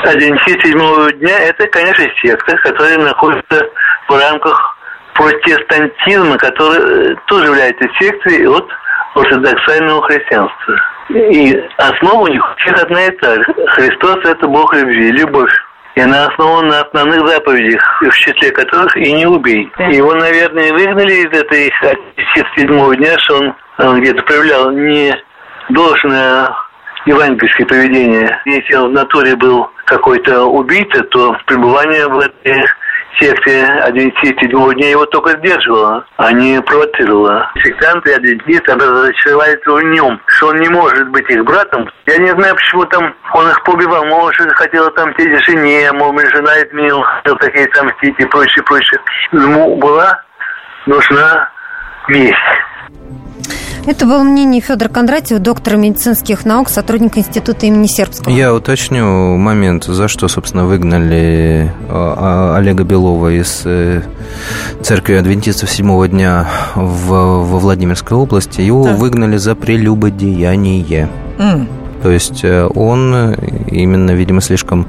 Адвентисты 0.05 0.68
седьмого 0.68 1.12
дня– 1.12 1.39
это, 1.41 1.66
конечно, 1.66 2.05
секта, 2.23 2.57
которая 2.62 2.97
находится 2.97 3.62
в 4.09 4.18
рамках 4.18 4.59
протестантизма, 5.14 6.39
который 6.39 7.16
тоже 7.27 7.45
является 7.45 7.85
секцией 8.01 8.47
от 8.49 8.66
ортодоксального 9.14 10.02
христианства. 10.02 10.76
И 11.10 11.54
основа 11.78 12.22
у 12.22 12.28
них 12.28 12.42
всех 12.58 12.82
одна 12.82 13.06
и 13.06 13.10
та 13.18 13.34
же. 13.34 13.44
Христос– 13.68 14.18
это 14.24 14.46
Бог 14.46 14.74
любви, 14.74 15.10
любовь. 15.12 15.52
И 15.94 16.00
она 16.00 16.26
основана 16.26 16.68
на 16.68 16.80
основных 16.80 17.28
заповедях, 17.28 18.02
в 18.02 18.10
числе 18.12 18.50
которых 18.50 18.96
и 18.96 19.12
не 19.12 19.26
убей. 19.26 19.70
Его, 19.90 20.14
наверное, 20.14 20.72
выгнали 20.72 21.12
из 21.12 21.38
этой 21.38 21.70
седьмого 22.56 22.96
дня, 22.96 23.18
что 23.18 23.36
он 23.36 23.54
э, 23.78 24.00
где-то 24.00 24.22
проявлял 24.22 24.70
не 24.70 25.14
должное 25.68 26.48
евангельское 27.04 27.66
поведение. 27.66 28.40
Если 28.46 28.74
он 28.74 28.90
в 28.90 28.92
натуре 28.94 29.36
был 29.36 29.68
какой-то 29.84 30.44
убийца, 30.46 31.02
то 31.04 31.36
пребывание 31.46 32.06
в 32.06 32.18
этой 32.18 32.64
секте 33.20 33.64
адвентист 33.64 34.34
седьмого 34.40 34.74
дня 34.74 34.90
его 34.90 35.06
только 35.06 35.38
сдерживала, 35.38 36.04
а 36.16 36.32
не 36.32 36.60
провоцировала. 36.62 37.50
Сектанты 37.64 38.14
адвентисты 38.14 38.74
разочаровались 38.74 39.64
в 39.64 39.80
нем, 39.94 40.20
что 40.26 40.48
он 40.48 40.56
не 40.56 40.68
может 40.68 41.08
быть 41.10 41.28
их 41.30 41.44
братом. 41.44 41.88
Я 42.06 42.18
не 42.18 42.30
знаю, 42.30 42.54
почему 42.54 42.84
там 42.86 43.14
он 43.34 43.48
их 43.48 43.62
побивал. 43.62 44.04
Может, 44.06 44.52
хотел 44.52 44.86
отомстить 44.86 45.44
жене, 45.46 45.92
может, 45.92 46.34
жена 46.34 46.52
изменила, 46.62 47.04
хотел 47.04 47.36
такие 47.36 47.66
отомстить 47.66 48.18
и 48.18 48.24
прочее, 48.26 48.64
прочее. 48.64 49.00
Ему 49.32 49.76
была 49.76 50.22
нужна 50.86 51.50
месть. 52.08 52.36
Это 53.85 54.07
было 54.07 54.22
мнение 54.22 54.61
Федора 54.61 54.89
Кондратьева, 54.89 55.41
доктора 55.41 55.76
медицинских 55.76 56.45
наук, 56.45 56.68
сотрудника 56.68 57.18
Института 57.18 57.66
имени 57.66 57.89
Сербского. 57.89 58.33
Я 58.33 58.55
уточню 58.55 59.37
момент, 59.37 59.85
за 59.85 60.07
что, 60.07 60.28
собственно, 60.28 60.66
выгнали 60.66 61.72
а, 61.89 62.53
а, 62.55 62.59
Олега 62.59 62.85
Белова 62.85 63.33
из 63.33 63.62
э, 63.64 64.03
церкви 64.83 65.14
адвентистов 65.14 65.68
седьмого 65.68 66.07
дня 66.07 66.49
в, 66.76 67.09
во 67.09 67.59
Владимирской 67.59 68.16
области. 68.16 68.61
Его 68.61 68.85
да. 68.85 68.95
выгнали 68.95 69.37
за 69.37 69.57
прелюбодеяние. 69.57 71.09
Mm. 71.39 71.66
То 72.03 72.11
есть 72.11 72.45
э, 72.45 72.68
он 72.72 73.35
именно, 73.66 74.12
видимо, 74.12 74.41
слишком 74.43 74.87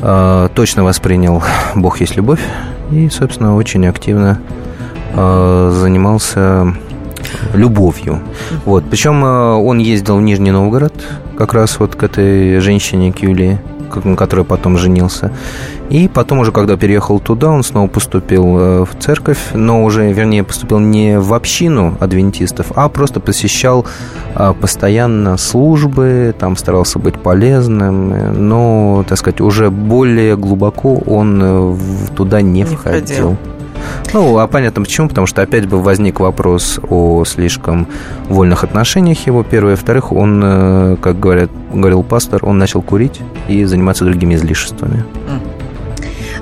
э, 0.00 0.48
точно 0.54 0.84
воспринял 0.84 1.42
«Бог 1.74 2.00
есть 2.00 2.16
любовь» 2.16 2.40
и, 2.92 3.08
собственно, 3.08 3.56
очень 3.56 3.86
активно 3.86 4.40
э, 5.12 5.72
занимался 5.74 6.74
любовью. 7.54 8.20
Вот. 8.64 8.84
Причем 8.90 9.24
э, 9.24 9.54
он 9.54 9.78
ездил 9.78 10.16
в 10.16 10.22
Нижний 10.22 10.50
Новгород, 10.50 10.94
как 11.36 11.54
раз 11.54 11.78
вот 11.78 11.94
к 11.96 12.02
этой 12.02 12.60
женщине, 12.60 13.12
к 13.12 13.18
Юлии, 13.20 13.58
на 14.04 14.16
которой 14.16 14.44
потом 14.44 14.78
женился. 14.78 15.30
И 15.90 16.08
потом 16.08 16.38
уже, 16.38 16.52
когда 16.52 16.76
переехал 16.76 17.20
туда, 17.20 17.50
он 17.50 17.62
снова 17.62 17.86
поступил 17.86 18.58
э, 18.58 18.84
в 18.84 18.98
церковь, 18.98 19.38
но 19.52 19.84
уже, 19.84 20.10
вернее, 20.12 20.42
поступил 20.42 20.78
не 20.78 21.18
в 21.18 21.34
общину 21.34 21.96
адвентистов, 22.00 22.72
а 22.74 22.88
просто 22.88 23.20
посещал 23.20 23.84
э, 24.34 24.54
постоянно 24.58 25.36
службы, 25.36 26.34
там 26.38 26.56
старался 26.56 26.98
быть 26.98 27.16
полезным, 27.16 28.48
но, 28.48 29.04
так 29.06 29.18
сказать, 29.18 29.40
уже 29.42 29.70
более 29.70 30.36
глубоко 30.36 30.94
он 30.94 31.78
туда 32.16 32.40
не, 32.40 32.60
не 32.60 32.64
входил. 32.64 33.36
входил. 33.36 33.36
Ну, 34.12 34.38
а 34.38 34.46
понятно 34.46 34.82
почему, 34.82 35.08
потому 35.08 35.26
что 35.26 35.42
опять 35.42 35.66
бы 35.66 35.80
возник 35.80 36.20
вопрос 36.20 36.80
о 36.88 37.24
слишком 37.24 37.86
вольных 38.28 38.64
отношениях 38.64 39.26
его, 39.26 39.42
первое. 39.42 39.72
Во-вторых, 39.72 40.12
он, 40.12 40.40
э, 40.44 40.96
как 41.00 41.18
говорят, 41.18 41.50
говорил 41.72 42.02
пастор, 42.02 42.44
он 42.44 42.58
начал 42.58 42.82
курить 42.82 43.20
и 43.48 43.64
заниматься 43.64 44.04
другими 44.04 44.34
излишествами. 44.34 45.04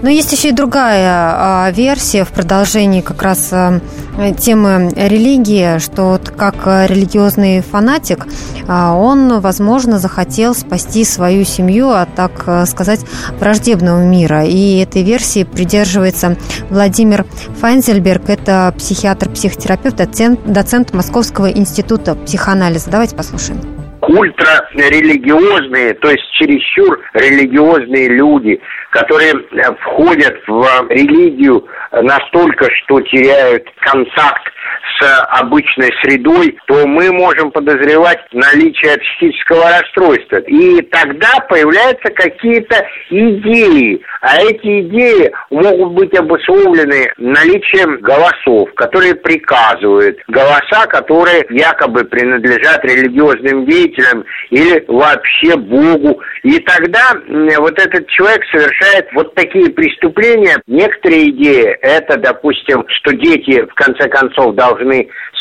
Но 0.03 0.09
есть 0.09 0.33
еще 0.33 0.49
и 0.49 0.53
другая 0.53 1.11
а, 1.11 1.71
версия 1.71 2.25
в 2.25 2.29
продолжении 2.29 3.01
как 3.01 3.23
раз 3.23 3.49
а, 3.53 3.81
темы 4.39 4.91
религии, 4.97 5.79
что 5.79 6.11
вот 6.13 6.31
как 6.31 6.67
религиозный 6.89 7.61
фанатик, 7.61 8.27
а, 8.67 8.95
он, 8.95 9.41
возможно, 9.41 9.99
захотел 9.99 10.55
спасти 10.55 11.05
свою 11.05 11.45
семью 11.45 11.91
от, 11.91 12.15
так 12.15 12.67
сказать, 12.67 13.01
враждебного 13.39 14.03
мира. 14.05 14.45
И 14.45 14.79
этой 14.79 15.03
версии 15.03 15.45
придерживается 15.45 16.37
Владимир 16.71 17.27
Файнзельберг, 17.61 18.31
это 18.31 18.75
психиатр-психотерапевт, 18.77 19.97
доцент, 19.97 20.41
доцент 20.45 20.95
Московского 20.95 21.51
института 21.51 22.15
психоанализа. 22.15 22.91
Давайте 22.91 23.17
послушаем 23.17 23.80
ультрарелигиозные, 24.03 25.95
то 25.95 26.11
есть 26.11 26.25
чересчур 26.33 27.01
религиозные 27.15 28.09
люди, 28.09 28.61
которые 28.91 29.33
э, 29.33 29.75
входят 29.81 30.37
в 30.47 30.87
религию 30.89 31.67
настолько, 31.93 32.69
что 32.83 33.01
теряют 33.03 33.67
контакт 33.81 34.53
с 34.99 35.27
обычной 35.41 35.91
средой, 36.03 36.59
то 36.67 36.87
мы 36.87 37.13
можем 37.13 37.51
подозревать 37.51 38.21
наличие 38.33 38.99
психического 38.99 39.65
расстройства. 39.71 40.37
И 40.47 40.83
тогда 40.83 41.41
появляются 41.49 42.13
какие-то 42.13 42.87
идеи. 43.09 44.03
А 44.21 44.41
эти 44.43 44.83
идеи 44.83 45.33
могут 45.51 45.93
быть 45.93 46.15
обусловлены 46.19 47.13
наличием 47.17 47.99
голосов, 48.01 48.73
которые 48.75 49.15
приказывают. 49.15 50.19
Голоса, 50.29 50.87
которые 50.89 51.45
якобы 51.51 52.05
принадлежат 52.05 52.85
религиозным 52.85 53.67
деятелям 53.67 54.25
или 54.51 54.85
вообще 54.89 55.57
Богу. 55.57 56.21
И 56.43 56.59
тогда 56.61 57.13
вот 57.59 57.79
этот 57.79 58.07
человек 58.09 58.43
совершает 58.51 59.09
вот 59.15 59.35
такие 59.35 59.71
преступления. 59.71 60.61
Некоторые 60.67 61.31
идеи– 61.31 61.77
это, 61.83 62.19
допустим, 62.19 62.85
что 62.89 63.13
дети 63.15 63.63
в 63.63 63.75
конце 63.75 64.09
концов 64.09 64.55
должны 64.55 64.70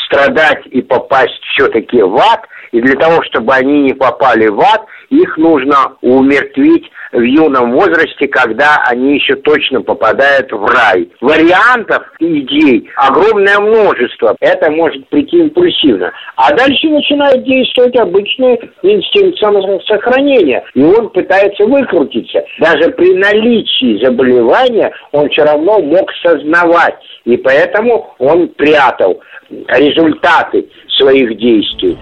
страдать 0.06 0.66
и 0.66 0.82
попасть 0.82 1.42
все-таки 1.54 2.02
в 2.02 2.16
ад, 2.16 2.46
и 2.72 2.80
для 2.80 2.94
того, 2.96 3.22
чтобы 3.24 3.52
они 3.54 3.82
не 3.82 3.94
попали 3.94 4.46
в 4.46 4.60
ад, 4.60 4.84
их 5.10 5.36
нужно 5.36 5.96
умертвить 6.02 6.88
в 7.12 7.20
юном 7.20 7.72
возрасте, 7.72 8.28
когда 8.28 8.82
они 8.86 9.14
еще 9.16 9.34
точно 9.36 9.82
попадают 9.82 10.52
в 10.52 10.64
рай. 10.64 11.08
Вариантов 11.20 12.04
идей 12.20 12.88
огромное 12.96 13.58
множество. 13.58 14.36
Это 14.40 14.70
может 14.70 15.08
прийти 15.08 15.38
импульсивно. 15.38 16.12
А 16.36 16.54
дальше 16.54 16.88
начинает 16.88 17.42
действовать 17.44 17.96
обычный 17.96 18.60
инстинкт 18.82 19.38
самосохранения. 19.38 20.62
И 20.74 20.82
он 20.82 21.10
пытается 21.10 21.64
выкрутиться. 21.66 22.44
Даже 22.60 22.90
при 22.90 23.14
наличии 23.14 24.04
заболевания 24.04 24.92
он 25.12 25.28
все 25.30 25.44
равно 25.44 25.80
мог 25.80 26.08
сознавать. 26.22 26.94
И 27.24 27.36
поэтому 27.36 28.14
он 28.18 28.48
прятал 28.48 29.20
результаты 29.50 30.68
своих 30.96 31.36
действий. 31.36 31.98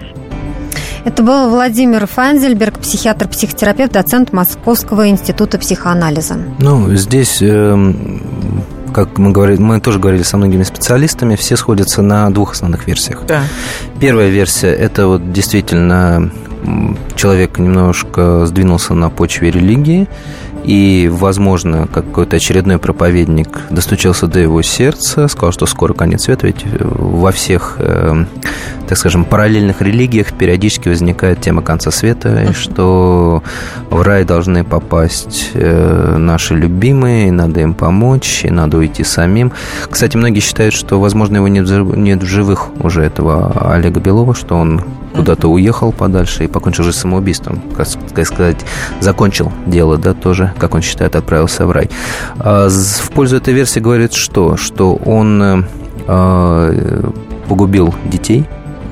Это 1.05 1.23
был 1.23 1.51
Владимир 1.51 2.07
Фанзельберг, 2.07 2.79
психиатр-психотерапевт, 2.79 3.93
доцент 3.93 4.33
Московского 4.33 5.09
института 5.09 5.59
психоанализа. 5.59 6.37
Ну, 6.59 6.95
здесь 6.95 7.39
э, 7.41 7.95
как 8.93 9.19
мы 9.19 9.31
говорили, 9.31 9.61
мы 9.61 9.81
тоже 9.81 9.99
говорили 9.99 10.23
со 10.23 10.37
многими 10.37 10.63
специалистами, 10.63 11.37
все 11.37 11.57
сходятся 11.57 12.03
на 12.03 12.31
двух 12.31 12.53
основных 12.53 12.87
версиях. 12.87 13.23
Да. 13.27 13.43
Первая 14.01 14.29
версия– 14.29 14.69
это 14.75 15.07
вот 15.07 15.33
действительно 15.33 16.31
человек 17.15 17.59
немножко 17.59 18.47
сдвинулся 18.47 18.95
на 18.95 19.11
почве 19.11 19.51
религии, 19.51 20.09
и, 20.65 21.09
возможно, 21.11 21.87
какой-то 21.87 22.37
очередной 22.37 22.79
проповедник 22.79 23.49
достучался 23.71 24.27
до 24.27 24.41
его 24.41 24.61
сердца, 24.63 25.29
сказал, 25.29 25.53
что 25.53 25.67
скоро 25.67 25.95
конец 25.95 26.25
света, 26.25 26.47
ведь 26.47 26.65
во 26.81 27.33
всех, 27.33 27.77
э, 27.79 28.25
так 28.89 28.97
скажем, 28.97 29.25
параллельных 29.25 29.83
религиях 29.83 30.33
периодически 30.33 30.89
возникает 30.89 31.41
тема 31.41 31.61
конца 31.61 31.91
света, 31.91 32.43
и 32.51 32.53
что 32.53 33.43
в 33.91 34.03
рай 34.03 34.25
должны 34.25 34.65
попасть 34.65 35.51
э, 35.53 36.17
наши 36.17 36.55
любимые, 36.55 37.29
и 37.29 37.31
надо 37.31 37.61
им 37.61 37.75
помочь, 37.75 38.45
и 38.45 38.51
надо 38.51 38.79
уйти 38.79 39.05
самим. 39.05 39.53
Кстати, 39.91 40.17
многие 40.17 40.41
считают, 40.41 40.75
что, 40.75 40.99
возможно, 41.01 41.37
его 41.37 41.49
нет, 41.49 41.69
нет 41.69 42.23
в 42.23 42.27
живых 42.27 42.69
уже, 42.81 43.03
этого 43.03 43.73
Олега 43.75 44.01
Белова, 44.01 44.35
что 44.35 44.57
он 44.57 44.83
куда-то 45.15 45.49
уехал 45.49 45.93
подальше 45.93 46.45
и 46.45 46.47
покончил 46.47 46.85
жизнь 46.85 46.99
самоубийством, 46.99 47.61
как 47.77 47.87
сказать, 48.27 48.65
закончил 49.01 49.53
дело, 49.67 49.99
да, 49.99 50.15
тоже, 50.15 50.55
как 50.59 50.75
он 50.75 50.81
считает, 50.81 51.15
отправился 51.15 51.67
в 51.67 51.73
рай. 51.73 51.91
А 52.39 52.69
в 52.71 53.11
пользу 53.11 53.37
этой 53.37 53.53
версии 53.53 53.81
говорит 53.81 54.15
что? 54.15 54.57
Что 54.57 54.95
он 54.95 55.43
э, 55.43 55.63
а, 56.07 56.73
погубил 57.49 57.95
детей, 58.05 58.47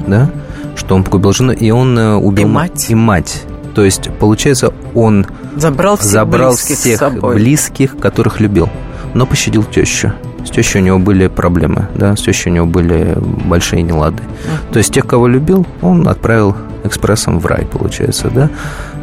да, 0.07 0.30
что 0.76 0.94
он 0.94 1.04
погубил 1.04 1.32
жену, 1.32 1.52
и 1.52 1.70
он 1.70 1.98
э, 1.98 2.14
убил 2.14 2.48
и 2.48 2.50
мать. 2.50 2.86
И 2.88 2.94
мать. 2.94 3.42
То 3.74 3.84
есть, 3.84 4.11
получается, 4.18 4.72
он 4.94 5.26
забрал 5.57 5.96
всех 5.96 6.11
забрал 6.11 6.50
близких, 6.52 6.78
всех 6.78 7.20
близких, 7.20 7.98
которых 7.98 8.40
любил, 8.40 8.68
но 9.14 9.26
пощадил 9.26 9.64
тещу. 9.64 10.12
С 10.44 10.50
тещей 10.50 10.80
у 10.80 10.84
него 10.84 10.98
были 10.98 11.26
проблемы, 11.26 11.88
да, 11.94 12.14
с 12.14 12.22
тещей 12.22 12.50
у 12.50 12.54
него 12.54 12.66
были 12.66 13.18
большие 13.18 13.82
нелады. 13.82 14.22
Mm. 14.22 14.72
То 14.72 14.78
есть 14.78 14.94
тех, 14.94 15.07
кого 15.07 15.26
любил, 15.26 15.66
он 15.82 16.07
отправил 16.09 16.57
экспрессом 16.84 17.40
в 17.40 17.46
рай, 17.46 17.66
получается, 17.66 18.30
да. 18.30 18.48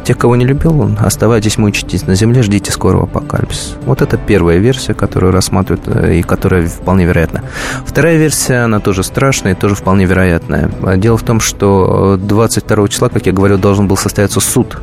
Тех, 0.04 0.18
кого 0.18 0.36
не 0.36 0.44
любил, 0.44 0.80
он 0.80 0.98
оставайтесь, 1.00 1.56
мучитесь 1.56 2.06
на 2.06 2.14
земле, 2.14 2.42
ждите 2.42 2.70
скорого 2.70 3.04
апокалипсиса. 3.04 3.76
Вот 3.86 4.02
это 4.02 4.18
первая 4.18 4.58
версия, 4.58 4.92
которую 4.92 5.32
рассматривают 5.32 5.86
э, 5.86 6.16
и 6.16 6.22
которая 6.22 6.66
вполне 6.66 7.06
вероятна. 7.06 7.42
Вторая 7.86 8.16
версия, 8.16 8.64
она 8.64 8.80
тоже 8.80 9.02
страшная 9.02 9.52
и 9.52 9.54
тоже 9.54 9.74
вполне 9.74 10.04
вероятная. 10.04 10.70
Дело 10.96 11.16
в 11.16 11.22
том, 11.22 11.40
что 11.40 12.18
22 12.20 12.88
числа, 12.88 13.08
как 13.08 13.24
я 13.26 13.32
говорил, 13.32 13.58
должен 13.58 13.88
был 13.88 13.96
состояться 13.96 14.40
суд 14.40 14.78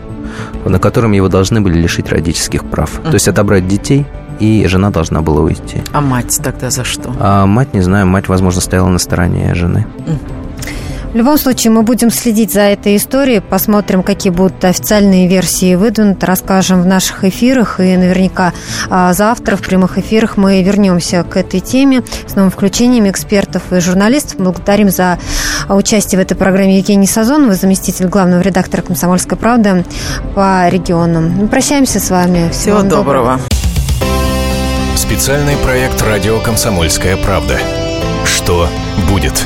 на 0.66 0.80
котором 0.80 1.12
его 1.12 1.28
должны 1.28 1.60
были 1.60 1.78
лишить 1.78 2.10
родительских 2.10 2.64
прав. 2.64 3.00
Mm-hmm. 3.00 3.08
То 3.08 3.14
есть 3.14 3.28
отобрать 3.28 3.68
детей 3.68 4.06
и 4.40 4.66
жена 4.68 4.90
должна 4.90 5.22
была 5.22 5.42
уйти. 5.42 5.82
А 5.92 6.02
мать 6.02 6.40
тогда 6.44 6.70
за 6.70 6.84
что? 6.84 7.14
А 7.20 7.46
мать, 7.46 7.74
не 7.74 7.82
знаю, 7.82 8.08
мать, 8.08 8.28
возможно, 8.28 8.62
стояла 8.62 8.90
на 8.90 9.00
стороне 9.00 9.54
жены. 9.56 9.86
В 11.12 11.16
любом 11.16 11.38
случае, 11.38 11.72
мы 11.72 11.84
будем 11.84 12.10
следить 12.10 12.54
за 12.54 12.62
этой 12.62 12.96
историей, 12.96 13.42
посмотрим, 13.42 14.02
какие 14.02 14.32
будут 14.32 14.64
официальные 14.64 15.28
версии 15.28 15.76
выдвинуты, 15.76 16.26
расскажем 16.26 16.82
в 16.82 16.86
наших 16.86 17.26
эфирах, 17.26 17.82
и 17.82 17.98
наверняка 17.98 18.54
а, 18.90 19.12
завтра 19.12 19.58
в 19.58 19.62
прямых 19.62 19.98
эфирах 19.98 20.38
мы 20.38 20.64
вернемся 20.64 21.24
к 21.24 21.36
этой 21.36 21.60
теме 21.60 22.02
с 22.28 22.36
новым 22.36 22.50
включением 22.50 23.10
экспертов 23.10 23.74
и 23.74 23.82
журналистов. 23.82 24.38
Благодарим 24.38 24.90
за 24.90 25.20
участие 25.68 26.18
в 26.18 26.22
этой 26.22 26.36
программе 26.36 26.78
Евгений 26.78 27.08
Сазонова, 27.08 27.56
заместитель 27.56 28.08
главного 28.08 28.40
редактора 28.40 28.82
«Комсомольской 28.82 29.38
правды» 29.38 29.84
по 30.34 30.70
регионам. 30.70 31.32
Мы 31.32 31.50
прощаемся 31.50 32.00
с 32.00 32.10
вами. 32.10 32.50
Всего, 32.52 32.78
Всего 32.78 32.90
доброго. 32.90 33.38
доброго. 33.38 33.40
Специальный 34.96 35.58
проект 35.58 36.02
«Радио 36.04 36.40
Комсомольская 36.40 37.18
правда». 37.18 37.58
Что 38.24 38.70
будет? 39.10 39.46